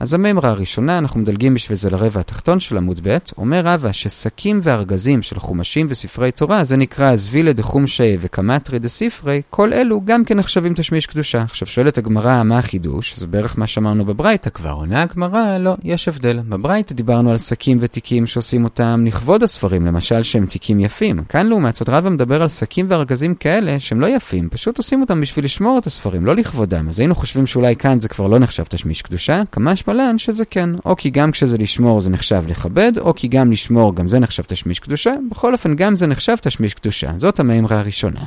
אז 0.00 0.14
המימרה 0.14 0.50
הראשונה, 0.50 0.98
אנחנו 0.98 1.20
מדלגים 1.20 1.54
בשביל 1.54 1.78
זה 1.78 1.90
לרבע 1.90 2.20
התחתון 2.20 2.60
של 2.60 2.76
עמוד 2.76 3.00
ב', 3.02 3.16
אומר 3.38 3.60
רבא 3.64 3.92
ששקים 3.92 4.60
וארגזים 4.62 5.22
של 5.22 5.38
חומשים 5.38 5.86
וספרי 5.90 6.32
תורה, 6.32 6.64
זה 6.64 6.76
נקרא 6.76 7.16
זבילה 7.16 7.52
דחומשי 7.52 8.16
וקמטרי 8.20 8.78
דספרי, 8.78 9.42
כל 9.50 9.72
אלו 9.72 10.00
גם 10.04 10.24
כן 10.24 10.38
נחשבים 10.38 10.74
תשמיש 10.74 11.06
קדושה. 11.06 11.42
עכשיו 11.42 11.68
שואלת 11.68 11.98
הגמרא 11.98 12.42
מה 12.42 12.58
החידוש, 12.58 13.14
זה 13.16 13.26
בערך 13.26 13.58
מה 13.58 13.66
שאמרנו 13.66 14.04
בברייתא 14.04 14.50
כבר. 14.50 14.70
עונה 14.70 15.02
הגמרא, 15.02 15.58
לא, 15.58 15.76
יש 15.84 16.08
הבדל. 16.08 16.40
בברייתא 16.48 16.94
דיברנו 16.94 17.30
על 17.30 17.38
שקים 17.38 17.78
ותיקים 17.80 18.26
שעושים 18.26 18.64
אותם 18.64 19.04
לכבוד 19.06 19.42
הספרים, 19.42 19.86
למשל 19.86 20.22
שהם 20.22 20.46
תיקים 20.46 20.80
יפים. 20.80 21.24
כאן 21.28 21.46
לעומת 21.46 21.74
זאת 21.74 21.88
רבא 21.88 22.10
מדבר 22.10 22.42
על 22.42 22.48
שקים 22.48 22.86
וארגזים 22.88 23.34
כאלה 23.34 23.80
שהם 23.80 24.00
לא 24.00 24.06
יפים, 24.06 24.48
פשוט 24.48 24.78
עושים 24.78 25.00
אותם 25.00 25.20
בשביל 25.20 25.44
לשמור 25.44 25.78
את 25.78 25.86
הספרים, 25.86 26.26
לא 26.26 26.36
לכבודם. 26.36 26.88
אז 26.88 27.00
היינו 27.00 27.14
חושבים 27.14 27.46
שאולי 27.46 27.76
כאן 27.76 28.00
זה 28.00 28.08
כבר 28.08 28.26
לא 28.26 28.38
נחשב 28.38 28.64
תשמיש 28.64 29.02
קדושה, 29.02 29.42
כמה 29.52 29.76
פלן 29.90 30.18
שזה 30.18 30.44
כן, 30.44 30.70
או 30.84 30.96
כי 30.96 31.10
גם 31.10 31.30
כשזה 31.30 31.58
לשמור 31.58 32.00
זה 32.00 32.10
נחשב 32.10 32.44
לכבד, 32.48 32.92
או 32.98 33.14
כי 33.14 33.28
גם 33.28 33.52
לשמור 33.52 33.94
גם 33.94 34.08
זה 34.08 34.18
נחשב 34.18 34.42
תשמיש 34.42 34.80
קדושה, 34.80 35.14
בכל 35.30 35.52
אופן 35.52 35.76
גם 35.76 35.96
זה 35.96 36.06
נחשב 36.06 36.36
תשמיש 36.36 36.74
קדושה. 36.74 37.10
זאת 37.16 37.40
המימרה 37.40 37.80
הראשונה. 37.80 38.20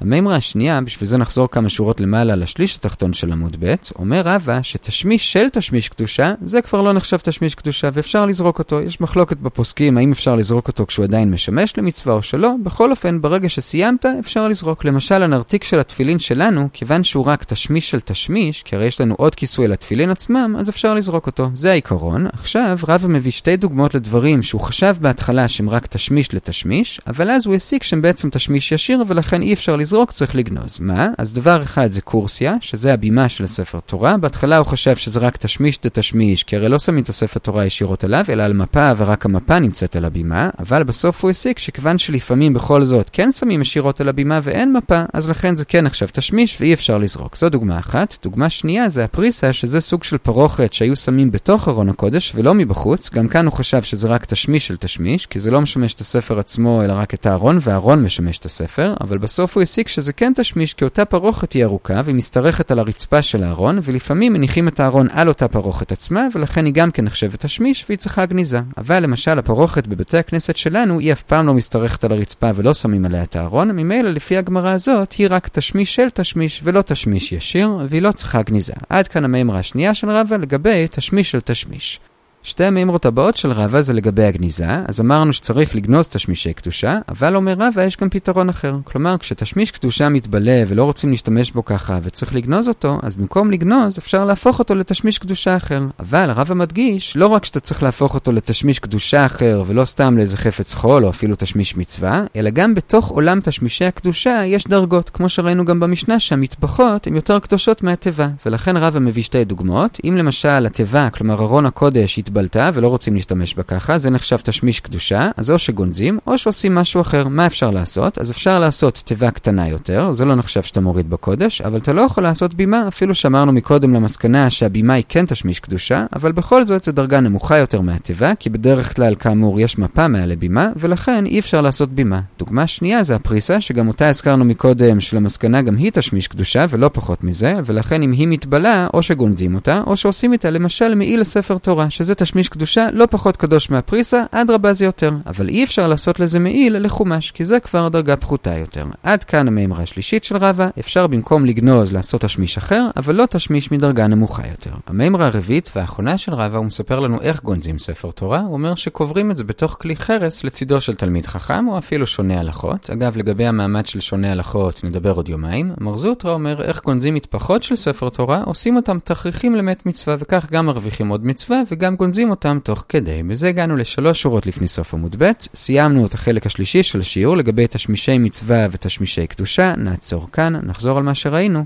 המימרה 0.00 0.36
השנייה, 0.36 0.80
בשביל 0.80 1.08
זה 1.08 1.18
נחזור 1.18 1.50
כמה 1.50 1.68
שורות 1.68 2.00
למעלה 2.00 2.36
לשליש 2.36 2.76
התחתון 2.76 3.12
של 3.12 3.32
עמוד 3.32 3.56
ב', 3.60 3.74
אומר 3.98 4.22
רבא 4.24 4.62
שתשמיש 4.62 5.32
של 5.32 5.48
תשמיש 5.52 5.88
קדושה, 5.88 6.34
זה 6.44 6.62
כבר 6.62 6.82
לא 6.82 6.92
נחשב 6.92 7.16
תשמיש 7.16 7.54
קדושה 7.54 7.88
ואפשר 7.92 8.26
לזרוק 8.26 8.58
אותו. 8.58 8.80
יש 8.80 9.00
מחלוקת 9.00 9.36
בפוסקים 9.36 9.98
האם 9.98 10.12
אפשר 10.12 10.36
לזרוק 10.36 10.68
אותו 10.68 10.86
כשהוא 10.86 11.04
עדיין 11.04 11.30
משמש 11.30 11.78
למצווה 11.78 12.14
או 12.14 12.22
שלא, 12.22 12.54
בכל 12.62 12.90
אופן, 12.90 13.20
ברגע 13.20 13.48
שסיימת, 13.48 14.06
אפשר 14.20 14.48
לזרוק. 14.48 14.84
למשל, 14.84 15.22
הנרתיק 15.22 15.64
של 15.64 15.80
התפילין 15.80 16.18
שלנו, 16.18 16.68
כיוון 16.72 17.04
שהוא 17.04 17.26
רק 17.26 17.44
תשמיש 17.44 17.90
של 17.90 18.00
תשמיש, 18.00 18.62
כי 18.62 18.76
הרי 18.76 18.86
יש 18.86 19.00
לנו 19.00 19.14
עוד 19.14 19.34
כיסוי 19.34 19.68
לתפילין 19.68 20.10
עצמם, 20.10 20.56
אז 20.58 20.70
אפשר 20.70 20.94
לזרוק 20.94 21.26
אותו. 21.26 21.50
זה 21.54 21.70
העיקרון. 21.70 22.26
עכשיו, 22.32 22.78
רבא 22.88 23.08
מביא 23.08 23.30
שתי 23.30 23.56
דוגמאות 23.56 23.94
לדברים 23.94 24.42
שהוא 24.42 24.60
חשב 24.60 24.96
בהתחלה 25.00 25.48
שהם 25.48 25.70
רק 25.70 25.86
תשמיש 25.86 26.34
לתשמיש, 26.34 27.00
אבל 27.06 27.30
אז 27.30 27.46
הוא 27.46 27.54
הסיק 27.54 27.82
שהם 27.82 28.02
בעצם 28.02 28.30
תשמיש 28.30 28.72
ישיר 28.72 29.04
ולכן 29.06 29.42
אי 29.42 29.52
אפשר 29.52 29.76
לזרוק, 29.88 30.12
צריך 30.12 30.34
לגנוז. 30.34 30.78
מה? 30.80 31.08
אז 31.18 31.34
דבר 31.34 31.62
אחד 31.62 31.90
זה 31.90 32.00
קורסיה, 32.00 32.56
שזה 32.60 32.94
הבימה 32.94 33.28
של 33.28 33.44
הספר 33.44 33.80
תורה. 33.80 34.16
בהתחלה 34.16 34.58
הוא 34.58 34.66
חשב 34.66 34.96
שזה 34.96 35.20
רק 35.20 35.36
תשמיש 35.36 35.78
דתשמיש, 35.82 36.44
כי 36.44 36.56
הרי 36.56 36.68
לא 36.68 36.78
שמים 36.78 37.02
את 37.02 37.08
הספר 37.08 37.40
תורה 37.40 37.64
ישירות 37.64 38.04
עליו, 38.04 38.24
אלא 38.28 38.42
על 38.42 38.52
מפה, 38.52 38.92
ורק 38.96 39.26
המפה 39.26 39.58
נמצאת 39.58 39.96
על 39.96 40.04
הבימה. 40.04 40.50
אבל 40.58 40.82
בסוף 40.82 41.22
הוא 41.22 41.30
הסיק 41.30 41.58
שכיוון 41.58 41.98
שלפעמים 41.98 42.54
בכל 42.54 42.84
זאת 42.84 43.10
כן 43.12 43.32
שמים 43.32 43.62
ישירות 43.62 44.00
על 44.00 44.08
הבימה 44.08 44.40
ואין 44.42 44.72
מפה, 44.72 45.02
אז 45.12 45.28
לכן 45.28 45.56
זה 45.56 45.64
כן 45.64 45.84
נחשב 45.84 46.06
תשמיש 46.06 46.56
ואי 46.60 46.74
אפשר 46.74 46.98
לזרוק. 46.98 47.36
זו 47.36 47.48
דוגמה 47.48 47.78
אחת. 47.78 48.16
דוגמה 48.22 48.50
שנייה 48.50 48.88
זה 48.88 49.04
הפריסה, 49.04 49.52
שזה 49.52 49.80
סוג 49.80 50.04
של 50.04 50.18
פרוכת 50.18 50.72
שהיו 50.72 50.96
שמים 50.96 51.30
בתוך 51.30 51.68
ארון 51.68 51.88
הקודש 51.88 52.32
ולא 52.34 52.54
מבחוץ. 52.54 53.10
גם 53.10 53.28
כאן 53.28 53.46
הוא 53.46 53.52
חשב 53.52 53.82
שזה 53.82 54.08
רק 54.08 54.24
תשמיש 54.24 54.66
של 54.66 54.76
תשמיש, 54.76 55.26
כי 55.26 55.40
זה 55.40 55.50
לא 55.50 55.60
משמש 55.60 55.94
את 55.94 56.00
הספר 56.00 56.38
עצמו, 56.38 56.82
אלא 56.82 56.92
רק 56.92 57.14
את 57.14 57.26
הארון, 57.26 57.58
והארון 57.60 58.02
משמש 58.02 58.38
את 58.38 58.44
הספר. 58.44 58.94
אבל 59.00 59.18
בסוף 59.18 59.56
הוא 59.56 59.62
הסיק 59.62 59.77
שזה 59.86 60.12
כן 60.12 60.32
תשמיש, 60.36 60.74
כי 60.74 60.84
אותה 60.84 61.04
פרוכת 61.04 61.52
היא 61.52 61.64
ארוכה 61.64 62.00
והיא 62.04 62.16
משתרכת 62.16 62.70
על 62.70 62.78
הרצפה 62.78 63.22
של 63.22 63.42
הארון, 63.42 63.78
ולפעמים 63.82 64.32
מניחים 64.32 64.68
את 64.68 64.80
הארון 64.80 65.06
על 65.10 65.28
אותה 65.28 65.48
פרוכת 65.48 65.92
עצמה, 65.92 66.26
ולכן 66.34 66.64
היא 66.64 66.74
גם 66.74 66.90
כן 66.90 67.04
נחשבת 67.04 67.44
תשמיש 67.44 67.84
והיא 67.88 67.98
צריכה 67.98 68.26
גניזה. 68.26 68.60
אבל 68.76 69.02
למשל 69.02 69.38
הפרוכת 69.38 69.86
בבתי 69.86 70.18
הכנסת 70.18 70.56
שלנו 70.56 70.98
היא 70.98 71.12
אף 71.12 71.22
פעם 71.22 71.46
לא 71.46 71.54
משתרכת 71.54 72.04
על 72.04 72.12
הרצפה 72.12 72.50
ולא 72.54 72.74
שמים 72.74 73.04
עליה 73.04 73.22
את 73.22 73.36
הארון, 73.36 73.70
ממילא 73.70 74.10
לפי 74.10 74.36
הגמרא 74.36 74.70
הזאת 74.70 75.12
היא 75.12 75.26
רק 75.30 75.48
תשמיש 75.48 75.94
של 75.94 76.10
תשמיש 76.10 76.60
ולא 76.64 76.82
תשמיש 76.82 77.32
ישיר, 77.32 77.70
והיא 77.88 78.02
לא 78.02 78.12
צריכה 78.12 78.42
גניזה. 78.42 78.74
עד 78.88 79.08
כאן 79.08 79.24
המימרה 79.24 79.58
השנייה 79.58 79.94
של 79.94 80.10
רבא 80.10 80.36
לגבי 80.36 80.86
תשמיש 80.90 81.30
של 81.30 81.40
תשמיש. 81.40 82.00
שתי 82.48 82.64
המימרות 82.64 83.06
הבאות 83.06 83.36
של 83.36 83.52
רבא 83.52 83.80
זה 83.80 83.92
לגבי 83.92 84.24
הגניזה, 84.24 84.66
אז 84.88 85.00
אמרנו 85.00 85.32
שצריך 85.32 85.76
לגנוז 85.76 86.08
תשמישי 86.08 86.52
קדושה, 86.52 86.98
אבל 87.08 87.36
אומר 87.36 87.54
רבא 87.58 87.82
יש 87.82 87.96
גם 87.96 88.10
פתרון 88.10 88.48
אחר. 88.48 88.76
כלומר, 88.84 89.18
כשתשמיש 89.18 89.70
קדושה 89.70 90.08
מתבלה 90.08 90.62
ולא 90.68 90.84
רוצים 90.84 91.10
להשתמש 91.10 91.52
בו 91.52 91.64
ככה 91.64 91.98
וצריך 92.02 92.34
לגנוז 92.34 92.68
אותו, 92.68 92.98
אז 93.02 93.14
במקום 93.14 93.50
לגנוז 93.50 93.98
אפשר 93.98 94.24
להפוך 94.24 94.58
אותו 94.58 94.74
לתשמיש 94.74 95.18
קדושה 95.18 95.56
אחר. 95.56 95.82
אבל 95.98 96.30
רבא 96.30 96.54
מדגיש, 96.54 97.16
לא 97.16 97.26
רק 97.26 97.44
שאתה 97.44 97.60
צריך 97.60 97.82
להפוך 97.82 98.14
אותו 98.14 98.32
לתשמיש 98.32 98.78
קדושה 98.78 99.26
אחר 99.26 99.62
ולא 99.66 99.84
סתם 99.84 100.16
לאיזה 100.16 100.36
חפץ 100.36 100.74
חול 100.74 101.04
או 101.04 101.10
אפילו 101.10 101.34
תשמיש 101.38 101.76
מצווה, 101.76 102.24
אלא 102.36 102.50
גם 102.50 102.74
בתוך 102.74 103.08
עולם 103.08 103.40
תשמישי 103.40 103.84
הקדושה 103.84 104.42
יש 104.46 104.66
דרגות, 104.66 105.10
כמו 105.10 105.28
שראינו 105.28 105.64
גם 105.64 105.80
במשנה 105.80 106.20
שהמטבחות 106.20 107.06
הן 107.06 107.16
יותר 107.16 107.38
קדושות 107.38 107.82
מהתיבה. 107.82 108.28
ולכן 108.46 108.76
רבא 108.76 109.00
מביא 109.00 109.22
שתי 109.22 109.44
דוגמאות. 109.44 109.98
אם 110.04 110.16
למשל 110.16 110.66
התיבה, 110.66 111.10
כלומר 111.10 111.42
ארון 111.42 111.66
הקודש, 111.66 112.18
התבלטה 112.38 112.70
ולא 112.74 112.88
רוצים 112.88 113.14
להשתמש 113.14 113.54
בה 113.54 113.62
ככה, 113.62 113.98
זה 113.98 114.10
נחשב 114.10 114.36
תשמיש 114.36 114.80
קדושה, 114.80 115.30
אז 115.36 115.50
או 115.50 115.58
שגונזים 115.58 116.18
או 116.26 116.38
שעושים 116.38 116.74
משהו 116.74 117.00
אחר. 117.00 117.28
מה 117.28 117.46
אפשר 117.46 117.70
לעשות? 117.70 118.18
אז 118.18 118.30
אפשר 118.30 118.58
לעשות 118.58 119.02
תיבה 119.04 119.30
קטנה 119.30 119.68
יותר, 119.68 120.12
זה 120.12 120.24
לא 120.24 120.34
נחשב 120.34 120.62
שאתה 120.62 120.80
מוריד 120.80 121.10
בקודש, 121.10 121.60
אבל 121.60 121.78
אתה 121.78 121.92
לא 121.92 122.00
יכול 122.00 122.22
לעשות 122.22 122.54
בימה, 122.54 122.88
אפילו 122.88 123.14
שאמרנו 123.14 123.52
מקודם 123.52 123.94
למסקנה 123.94 124.50
שהבימה 124.50 124.94
היא 124.94 125.04
כן 125.08 125.26
תשמיש 125.26 125.60
קדושה, 125.60 126.06
אבל 126.16 126.32
בכל 126.32 126.66
זאת 126.66 126.84
זו 126.84 126.92
דרגה 126.92 127.20
נמוכה 127.20 127.56
יותר 127.58 127.80
מהתיבה, 127.80 128.34
כי 128.34 128.50
בדרך 128.50 128.96
כלל 128.96 129.14
כאמור 129.14 129.60
יש 129.60 129.78
מפה 129.78 130.08
מעל 130.08 130.28
לבימה, 130.28 130.68
ולכן 130.76 131.26
אי 131.26 131.38
אפשר 131.38 131.60
לעשות 131.60 131.92
בימה. 131.92 132.20
דוגמה 132.38 132.66
שנייה 132.66 133.02
זה 133.02 133.14
הפריסה, 133.14 133.60
שגם 133.60 133.88
אותה 133.88 134.08
הזכרנו 134.08 134.44
מקודם, 134.44 135.00
שלמסקנה 135.00 135.62
גם 135.62 135.76
היא 135.76 135.90
תשמיש 135.94 136.28
קדושה 136.28 136.64
ולא 136.70 136.90
פחות 136.92 137.24
מזה, 137.24 137.54
ולכן 137.64 138.02
אם 138.02 138.12
היא 138.12 138.28
מתבלה, 138.28 138.86
או 138.94 139.02
שגונזים 139.02 139.54
אותה, 139.54 139.82
או 139.86 139.96
שעושים 139.96 140.32
איתה 140.32 140.50
למשל 140.50 140.94
מעיל 140.94 141.20
לספר 141.20 141.58
תורה, 141.58 141.90
שזה 141.90 142.14
תשמיש 142.18 142.48
קדושה 142.48 142.88
לא 142.92 143.06
פחות 143.10 143.36
קדוש 143.36 143.70
מהפריסה, 143.70 144.24
אדרבה 144.30 144.72
זה 144.72 144.84
יותר. 144.84 145.10
אבל 145.26 145.48
אי 145.48 145.64
אפשר 145.64 145.88
לעשות 145.88 146.20
לזה 146.20 146.38
מעיל 146.38 146.78
לחומש, 146.78 147.30
כי 147.30 147.44
זה 147.44 147.60
כבר 147.60 147.88
דרגה 147.88 148.16
פחותה 148.16 148.54
יותר. 148.54 148.84
עד 149.02 149.24
כאן 149.24 149.48
המימרה 149.48 149.82
השלישית 149.82 150.24
של 150.24 150.36
רבא, 150.36 150.68
אפשר 150.80 151.06
במקום 151.06 151.46
לגנוז 151.46 151.92
לעשות 151.92 152.20
תשמיש 152.20 152.56
אחר, 152.56 152.86
אבל 152.96 153.14
לא 153.14 153.26
תשמיש 153.26 153.72
מדרגה 153.72 154.06
נמוכה 154.06 154.42
יותר. 154.50 154.70
המימרה 154.86 155.26
הרביעית 155.26 155.70
והאחרונה 155.76 156.18
של 156.18 156.34
רבא, 156.34 156.58
הוא 156.58 156.66
מספר 156.66 157.00
לנו 157.00 157.20
איך 157.20 157.42
גונזים 157.42 157.78
ספר 157.78 158.10
תורה, 158.10 158.40
הוא 158.40 158.52
אומר 158.52 158.74
שקוברים 158.74 159.30
את 159.30 159.36
זה 159.36 159.44
בתוך 159.44 159.76
כלי 159.80 159.96
חרס 159.96 160.44
לצידו 160.44 160.80
של 160.80 160.94
תלמיד 160.94 161.26
חכם, 161.26 161.68
או 161.68 161.78
אפילו 161.78 162.06
שונה 162.06 162.40
הלכות. 162.40 162.90
אגב, 162.90 163.16
לגבי 163.16 163.46
המעמד 163.46 163.86
של 163.86 164.00
שונה 164.00 164.32
הלכות 164.32 164.84
נדבר 164.84 165.12
עוד 165.12 165.28
יומיים. 165.28 165.72
מרזוטרה 165.80 166.32
אומר 166.32 166.62
איך 166.62 166.82
גונזים 166.82 167.14
מטפחות 167.14 167.62
של 167.62 167.76
ספר 167.76 168.08
תורה, 168.08 168.42
עושים 168.44 168.76
אותם 168.76 168.98
תכריכים 169.04 169.54
למת 169.54 169.86
מצווה, 169.86 170.16
וכך 170.18 170.46
גם 170.50 170.66
מרוויחים 170.66 171.08
עוד 171.08 171.26
מצווה, 171.26 171.60
וגם 171.70 171.96
גונזים 171.96 172.07
אותם 172.08 172.30
אותם 172.30 172.58
תוך 172.62 172.84
כדי. 172.88 173.22
בזה 173.22 173.48
הגענו 173.48 173.76
לשלוש 173.76 174.22
שורות 174.22 174.46
לפני 174.46 174.68
סוף 174.68 174.94
עמוד 174.94 175.16
ב', 175.18 175.30
סיימנו 175.54 176.06
את 176.06 176.14
החלק 176.14 176.46
השלישי 176.46 176.82
של 176.82 177.00
השיעור 177.00 177.36
לגבי 177.36 177.66
תשמישי 177.66 178.18
מצווה 178.18 178.66
ותשמישי 178.70 179.26
קדושה, 179.26 179.74
נעצור 179.76 180.28
כאן, 180.32 180.56
נחזור 180.62 180.96
על 180.96 181.02
מה 181.02 181.14
שראינו. 181.14 181.64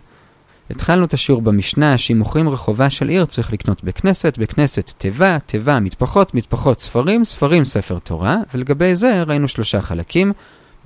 התחלנו 0.70 1.05
את 1.05 1.14
השיעור 1.14 1.42
במשנה 1.42 1.98
שאם 1.98 2.18
מוכרים 2.18 2.48
רחובה 2.48 2.90
של 2.90 3.09
עיר 3.09 3.24
צריך 3.24 3.52
לקנות 3.52 3.85
בכנסת, 3.85 4.38
בכנסת 4.38 4.92
תיבה, 4.98 5.38
תיבה 5.46 5.81
מטפחות, 5.81 6.35
מטפחות 6.35 6.81
ספרים, 6.81 7.24
ספרים 7.24 7.64
ספר 7.64 7.98
תורה, 7.98 8.37
ולגבי 8.55 8.94
זה 8.94 9.22
ראינו 9.22 9.48
שלושה 9.48 9.81
חלקים. 9.81 10.33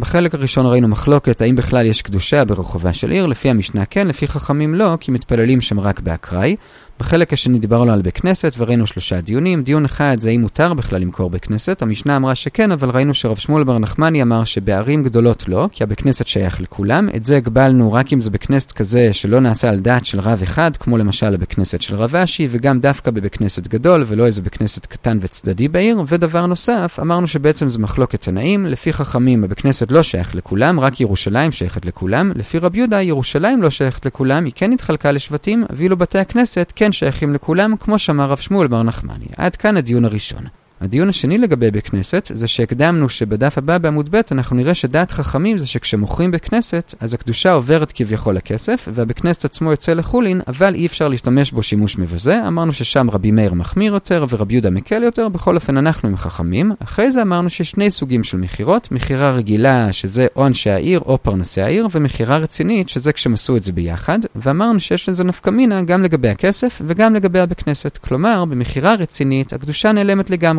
בחלק 0.01 0.35
הראשון 0.35 0.67
ראינו 0.67 0.89
מחלוקת 0.89 1.41
האם 1.41 1.57
בכלל 1.57 1.87
יש 1.87 2.03
קדושה 2.03 2.45
ברחובה 2.45 2.93
של 2.93 3.11
עיר, 3.11 3.27
לפי 3.27 3.51
המשנה 3.51 3.85
כן, 3.85 4.09
לפי 4.09 4.29
חכמים 4.29 4.75
לא, 4.75 4.97
כי 5.01 5.11
מתפללים 5.11 5.61
שם 5.61 5.81
רק 5.81 6.01
באקראי. 6.01 6.57
בחלק 7.01 7.33
השני 7.33 7.59
דיברנו 7.59 7.93
על 7.93 8.03
בית 8.03 8.19
כנסת 8.19 8.55
וראינו 8.59 8.87
שלושה 8.87 9.21
דיונים. 9.21 9.63
דיון 9.63 9.85
אחד 9.85 10.17
זה 10.21 10.31
האם 10.31 10.41
מותר 10.41 10.75
בכלל 10.75 11.01
למכור 11.01 11.31
בית 11.31 11.45
כנסת. 11.45 11.83
המשנה 11.83 12.17
אמרה 12.17 12.35
שכן, 12.35 12.73
אבל 12.73 12.91
ראינו 12.91 13.15
שרב 13.15 13.37
שמואל 13.37 13.65
בר 13.65 13.79
נחמני 13.79 14.23
אמר 14.23 14.45
שבערים 14.45 15.03
גדולות 15.05 15.49
לא, 15.49 15.69
כי 15.73 15.85
הבית 15.85 16.01
כנסת 16.01 16.27
שייך 16.27 16.61
לכולם. 16.61 17.09
את 17.17 17.25
זה 17.25 17.37
הגבלנו 17.37 17.93
רק 17.93 18.13
אם 18.13 18.21
זה 18.21 18.31
בית 18.31 18.43
כנסת 18.43 18.73
כזה 18.73 19.13
שלא 19.13 19.41
נעשה 19.41 19.69
על 19.69 19.81
דעת 19.81 20.07
של 20.07 20.21
רב 20.21 20.43
אחד, 20.43 20.77
כמו 20.77 20.99
למשל 20.99 21.35
הבית 21.35 21.53
כנסת 21.53 21.83
של 21.83 21.95
רב 21.95 22.17
אשי, 22.17 22.49
וגם 22.51 22.81
דווקא 22.81 23.11
בבית 23.11 23.37
כנסת 23.37 23.69
גדול 23.69 24.05
ולא 24.07 24.27
איזה 24.27 24.43
בית 24.43 24.55
כנסת 24.55 24.87
קטן 24.87 25.19
וצדדי 25.21 25.69
בעיר. 25.69 26.03
ודבר 26.07 26.47
נוסף, 26.47 26.99
אמרנו 27.03 27.27
שבעצם 27.27 27.69
זה 27.69 27.79
מחלוקת 27.79 28.21
תנאים. 28.21 28.67
לפי 28.67 28.93
חכמים 28.93 29.45
הבית 29.45 29.61
כנסת 29.61 29.91
לא 29.91 30.03
שייך 30.03 30.35
לכולם, 30.35 30.81
רק 30.81 31.01
ירושלים 31.01 31.53
שייכת 31.53 31.87
לכולם. 31.87 32.33
לפי 32.35 32.59
רב 32.59 32.77
יהודה 32.77 33.03
ירושלים 33.03 33.63
לא 33.63 33.71
שייכת 33.71 34.07
לכולם, 34.07 34.45
היא 34.45 34.53
כן 34.57 34.73
התחלקה 34.73 35.13
לשבטים, 35.13 35.65
ואילו 35.71 35.97
בתי 35.97 36.19
הכנסת 36.19 36.73
כן 36.77 36.86
שייכים 36.93 37.35
לכולם, 37.35 37.77
כמו 37.77 37.99
שאמר 37.99 38.25
רב 38.25 38.39
שמואל 38.39 38.67
בר 38.69 38.83
נחמני. 38.83 39.27
עד 39.37 39.57
כאן 39.57 39.77
הדיון 39.77 40.05
הראשון. 40.05 40.43
הדיון 40.81 41.09
השני 41.09 41.39
לגבי 41.39 41.71
בית 41.71 41.89
כנסת 41.89 42.31
זה 42.35 42.47
שהקדמנו 42.47 43.09
שבדף 43.09 43.59
הבא 43.59 43.79
בעמוד 43.79 44.09
ב' 44.11 44.21
אנחנו 44.33 44.57
נראה 44.57 44.75
שדעת 44.75 45.13
חכמים 45.13 45.59
זה 45.59 45.67
שכשמוכרים 45.67 46.31
בית 46.31 46.45
כנסת 46.45 46.95
אז 47.01 47.15
הקדושה 47.15 47.53
עוברת 47.53 47.93
כביכול 47.93 48.35
לכסף 48.35 48.89
והבית 48.93 49.19
כנסת 49.19 49.45
עצמו 49.45 49.71
יוצא 49.71 49.93
לחולין 49.93 50.41
אבל 50.49 50.75
אי 50.75 50.87
אפשר 50.87 51.09
להשתמש 51.09 51.53
בו 51.53 51.63
שימוש 51.63 51.99
מבזה. 51.99 52.47
אמרנו 52.47 52.73
ששם 52.73 53.11
רבי 53.11 53.31
מאיר 53.31 53.55
מחמיר 53.55 53.93
יותר 53.93 54.27
ורבי 54.29 54.55
יהודה 54.55 54.71
מקל 54.71 55.03
יותר 55.03 55.29
בכל 55.29 55.55
אופן 55.55 55.77
אנחנו 55.77 56.09
עם 56.09 56.17
חכמים 56.17 56.73
אחרי 56.79 57.11
זה 57.11 57.23
אמרנו 57.23 57.51
שיש 57.51 57.71
שני 57.71 57.91
סוגים 57.91 58.25
של 58.25 58.37
מכירות 58.37 58.93
מכירה 58.93 59.31
רגילה 59.31 59.93
שזה 59.93 60.27
או 60.37 60.47
אנשי 60.47 60.71
העיר 60.71 61.01
או 61.01 61.19
פרנסי 61.23 61.63
העיר 61.63 61.89
ומכירה 61.93 62.37
רצינית 62.37 62.89
שזה 62.89 63.13
כשהם 63.13 63.35
עשו 63.35 63.57
את 63.57 63.63
זה 63.63 63.73
ביחד. 63.73 64.19
ואמרנו 64.37 64.81
שיש 64.81 65.09
לזה 65.09 65.25
נפקא 65.25 65.51
מינה 65.51 65.83
גם 65.83 66.03
לגבי 66.03 66.29
הכסף 66.29 66.83
וגם 66.87 67.15
לגבי 67.15 67.41
הבית 67.41 67.61
כנסת. 67.61 67.97
כלומר 67.97 68.45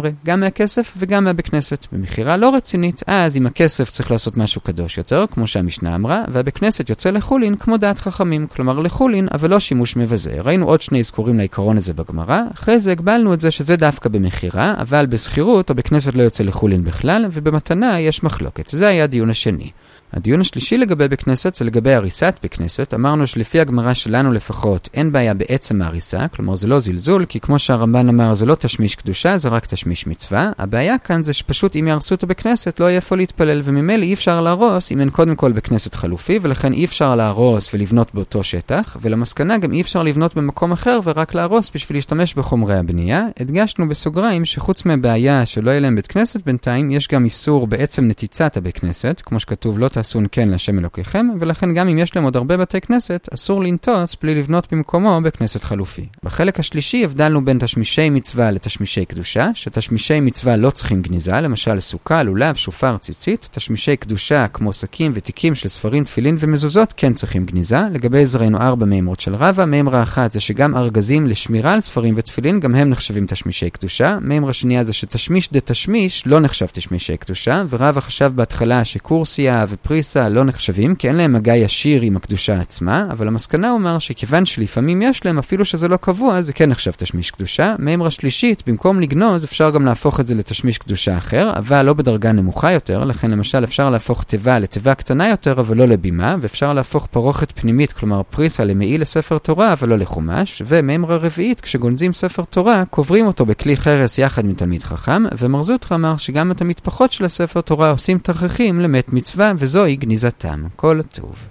לגמרי, 0.08 0.26
גם 0.26 0.40
מהכסף 0.40 0.94
וגם 0.98 1.24
מהבית 1.24 1.48
כנסת. 1.48 1.88
במכירה 1.92 2.38
לא 2.38 2.56
רצינית, 2.56 3.04
אז 3.08 3.36
עם 3.36 3.48
הכסף 3.48 3.90
צריך 3.90 4.12
לעשות 4.12 4.38
משהו 4.38 4.62
קדוש 4.62 4.98
יותר, 4.98 5.26
כמו 5.32 5.48
שהמשנה 5.48 5.96
אמרה, 5.96 6.24
והבית 6.28 6.58
כנסת 6.58 6.90
יוצא 6.90 7.10
לחולין 7.10 7.56
כמו 7.56 7.78
דעת 7.78 8.00
חכמים, 8.00 8.48
כלומר 8.48 8.80
לחולין, 8.80 9.28
אבל 9.34 9.50
לא 9.50 9.60
שימוש 9.60 9.96
מבזה. 9.96 10.38
ראינו 10.44 10.66
עוד 10.66 10.82
שני 10.82 11.00
אזכורים 11.00 11.38
לעיקרון 11.38 11.78
הזה 11.78 11.94
בגמרא, 11.94 12.42
אחרי 12.54 12.80
זה 12.80 12.92
הגבלנו 12.92 13.34
את 13.34 13.42
זה 13.42 13.52
שזה 13.52 13.76
דווקא 13.76 14.10
במכירה, 14.10 14.74
אבל 14.78 15.06
בשכירות 15.06 15.70
הבית 15.70 15.88
כנסת 15.88 16.16
לא 16.16 16.24
יוצא 16.24 16.44
לחולין 16.44 16.84
בכלל, 16.84 17.26
ובמתנה 17.32 18.00
יש 18.00 18.24
מחלוקת. 18.24 18.68
זה 18.68 18.88
היה 18.88 19.04
הדיון 19.04 19.30
השני. 19.30 19.72
הדיון 20.14 20.42
השלישי 20.42 20.78
לגבי 20.78 21.08
בית 21.08 21.22
כנסת 21.22 21.56
זה 21.56 21.66
לגבי 21.66 21.94
הריסת 21.94 22.36
בית 22.42 22.54
כנסת. 22.54 22.94
אמרנו 22.94 23.28
שלפי 23.28 23.60
הגמרא 23.60 23.94
שלנו 23.94 24.34
לפחות 24.34 24.90
אין 24.94 25.12
בעיה 25.12 25.34
בעצם 25.34 25.82
ההריסה, 25.82 26.28
כלומר 26.28 26.56
זה 26.56 26.68
לא 26.68 26.80
זלזול, 26.80 27.26
כי 27.26 27.40
כמו 27.40 27.60
שהרמב"ן 27.60 28.10
אמר 28.10 28.34
זה 28.34 28.46
לא 28.46 28.56
תשמיש 28.56 28.96
קדושה, 28.96 29.38
זה 29.38 29.50
רק 29.50 29.66
תשמיש 29.66 30.08
מצווה. 30.08 30.52
הבעיה 30.58 30.98
כאן 30.98 31.24
זה 31.24 31.34
שפשוט 31.34 31.76
אם 31.76 31.88
יהרסו 31.88 32.16
את 32.16 32.24
הבית 32.24 32.44
לא 32.80 32.86
יהיה 32.86 32.96
איפה 32.96 33.16
להתפלל, 33.16 33.62
וממילא 33.64 34.04
אי 34.04 34.14
אפשר 34.14 34.42
להרוס 34.42 34.92
אם 34.92 35.00
אין 35.00 35.10
קודם 35.10 35.36
כל 35.36 35.52
בית 35.52 35.68
כנסת 35.68 35.96
חלופי, 35.96 36.40
ולכן 36.42 36.74
אי 36.74 36.86
אפשר 36.86 37.16
להרוס 37.16 37.74
ולבנות 37.74 38.14
באותו 38.14 38.44
שטח, 38.44 38.98
ולמסקנה 39.02 39.58
גם 39.58 39.74
אי 39.74 39.82
אפשר 39.82 40.04
לבנות 40.04 40.36
במקום 40.36 40.72
אחר 40.72 41.00
ורק 41.04 41.34
להרוס 41.34 41.72
בשביל 41.76 41.98
להשתמש 41.98 42.34
בחומרי 42.34 42.78
הבנייה. 42.78 43.26
הדגשנו 43.40 43.90
בסוגריים 43.90 44.46
שחוץ 44.46 44.86
מהבעיה 44.86 45.46
שלא 45.46 45.70
יהיה 45.70 45.80
להם 45.80 45.96
בית 45.96 46.08
כנסת 46.08 46.46
בינתיים, 46.46 46.92
יש 46.92 47.08
גם 47.08 47.26
איסור 47.26 47.68
בעצם 47.68 48.08
נתיצת 48.08 48.58
הבית 48.58 48.78
כמו 49.22 49.40
שכתוב 49.40 49.80
לא 49.80 49.88
תעשון 49.98 50.26
כן 50.32 50.50
להשם 50.50 50.80
אלוקיכם, 50.80 51.28
ולכן 51.40 51.74
גם 51.74 51.88
אם 51.88 51.98
יש 51.98 52.16
להם 52.16 52.26
עוד 52.26 52.36
הרבה 52.36 52.58
בתי 52.58 52.82
כנסת, 52.82 53.30
אסור 53.34 53.64
לנטוץ 53.64 54.16
בלי 54.22 54.36
לבנות 54.36 54.68
במקומו 54.72 55.22
בכנסת 55.24 55.64
חלופי. 55.64 56.06
בחלק 56.24 56.60
השלישי 56.60 57.04
הבדלנו 57.04 57.46
בין 57.46 57.60
תשמישי 57.60 58.10
מצווה 58.10 58.52
לתשמישי 58.52 59.06
קדושה, 59.06 59.50
שתשמישי 59.54 60.20
מצווה 60.20 60.58
לא 60.58 60.70
צריכים 60.70 61.02
גניזה, 61.02 61.42
למשל 61.42 61.80
סוכה, 61.80 62.24
לולב, 62.24 62.56
שופר, 62.56 62.98
ציצית, 62.98 63.50
תשמישי 63.52 63.96
קדושה 63.96 64.48
כמו 64.48 64.74
שקים 64.74 65.12
ותיקים 65.16 65.56
של 65.56 65.70
ספרים, 65.70 66.04
תפילין 66.04 66.36
ומזוזות 66.40 66.94
כן 66.98 67.14
צריכים 67.14 67.46
גניזה. 67.46 67.82
לגבי 67.92 68.24
ראינו 68.40 68.58
ארבע 68.58 68.86
מימרות 68.86 69.20
של 69.20 69.36
רבא, 69.36 69.66
מימרה 69.66 70.04
אחת 70.04 70.32
זה 70.32 70.40
שגם 70.40 70.76
ארגזים 70.76 71.28
לשמירה 71.28 71.74
על 71.74 71.82
ספרים 71.82 72.14
ותפילין, 72.18 72.60
גם 72.60 72.76
הם 72.76 72.90
נחשבים 72.90 73.26
תשמישי 73.26 73.70
קדושה. 73.70 74.18
מימרה 74.22 74.54
שנייה 74.54 74.84
זה 74.84 74.94
שתשמיש 74.94 75.52
דה 75.52 75.60
תשמיש 75.60 76.28
לא 76.28 76.40
נחשב 76.40 76.66
תשמישי 76.66 77.18
קדושה, 77.18 77.64
ורבא 77.70 78.02
חשב 78.02 78.32
בהתחלה 78.36 78.86
שקורסיה 78.86 79.66
ופריסה 79.88 80.30
לא 80.30 80.44
נחשבים, 80.44 80.96
כי 80.96 81.08
אין 81.08 81.16
להם 81.16 81.34
מגע 81.34 81.56
ישיר 81.56 82.02
עם 82.02 82.18
הקדושה 82.18 82.60
עצמה, 82.60 83.06
אבל 83.12 83.28
המסקנה 83.28 83.72
אומר 83.72 84.00
שכיוון 84.00 84.46
שלפעמים 84.46 85.02
יש 85.02 85.26
להם, 85.26 85.38
אפילו 85.38 85.66
שזה 85.66 85.88
לא 85.88 85.98
קבוע, 85.98 86.42
זה 86.42 86.54
כן 86.54 86.70
נחשב 86.70 86.92
תשמיש 86.92 87.32
קדושה. 87.32 87.76
מימרה 87.80 88.12
שלישית, 88.12 88.64
במקום 88.68 89.02
לגנוז, 89.02 89.46
אפשר 89.46 89.70
גם 89.70 89.86
להפוך 89.86 90.20
את 90.20 90.28
זה 90.28 90.36
לתשמיש 90.36 90.78
קדושה 90.78 91.18
אחר, 91.18 91.54
אבל 91.58 91.82
לא 91.82 91.94
בדרגה 91.94 92.32
נמוכה 92.32 92.72
יותר, 92.72 93.06
לכן 93.06 93.32
למשל 93.32 93.64
אפשר 93.64 93.90
להפוך 93.90 94.24
תיבה 94.24 94.60
לתיבה 94.60 94.96
קטנה 94.96 95.30
יותר, 95.30 95.60
אבל 95.60 95.78
לא 95.78 95.88
לבימה, 95.88 96.36
ואפשר 96.42 96.74
להפוך 96.74 97.06
פרוכת 97.06 97.60
פנימית, 97.60 97.92
כלומר 97.92 98.22
פריסה 98.24 98.64
למעיל 98.64 99.02
לספר 99.02 99.38
תורה, 99.38 99.74
אבל 99.74 99.90
לא 99.90 99.98
לחומש, 99.98 100.62
ומימרה 100.66 101.18
רביעית, 101.18 101.62
כשגונזים 101.62 102.14
ספר 102.14 102.44
תורה, 102.50 102.84
קוברים 102.86 103.28
אותו 103.28 103.46
בכלי 103.46 103.78
חרס 103.78 104.18
יחד 104.18 104.46
מתלמיד 104.46 104.84
חכם, 104.84 105.24
ומרזוטרה 105.38 105.98
אמר 105.98 106.18
שגם 106.18 106.52
את 106.52 106.62
המטפחות 106.62 107.12
של 107.12 107.26
הספר 107.26 107.62
תורה 107.62 107.90
עושים 107.90 108.18
תככים 108.18 108.80
למת 108.80 109.14
מצווה, 109.14 109.52
וזוהי 109.78 109.96
גניזתם. 109.96 110.64
כל 110.76 111.02
טוב. 111.14 111.46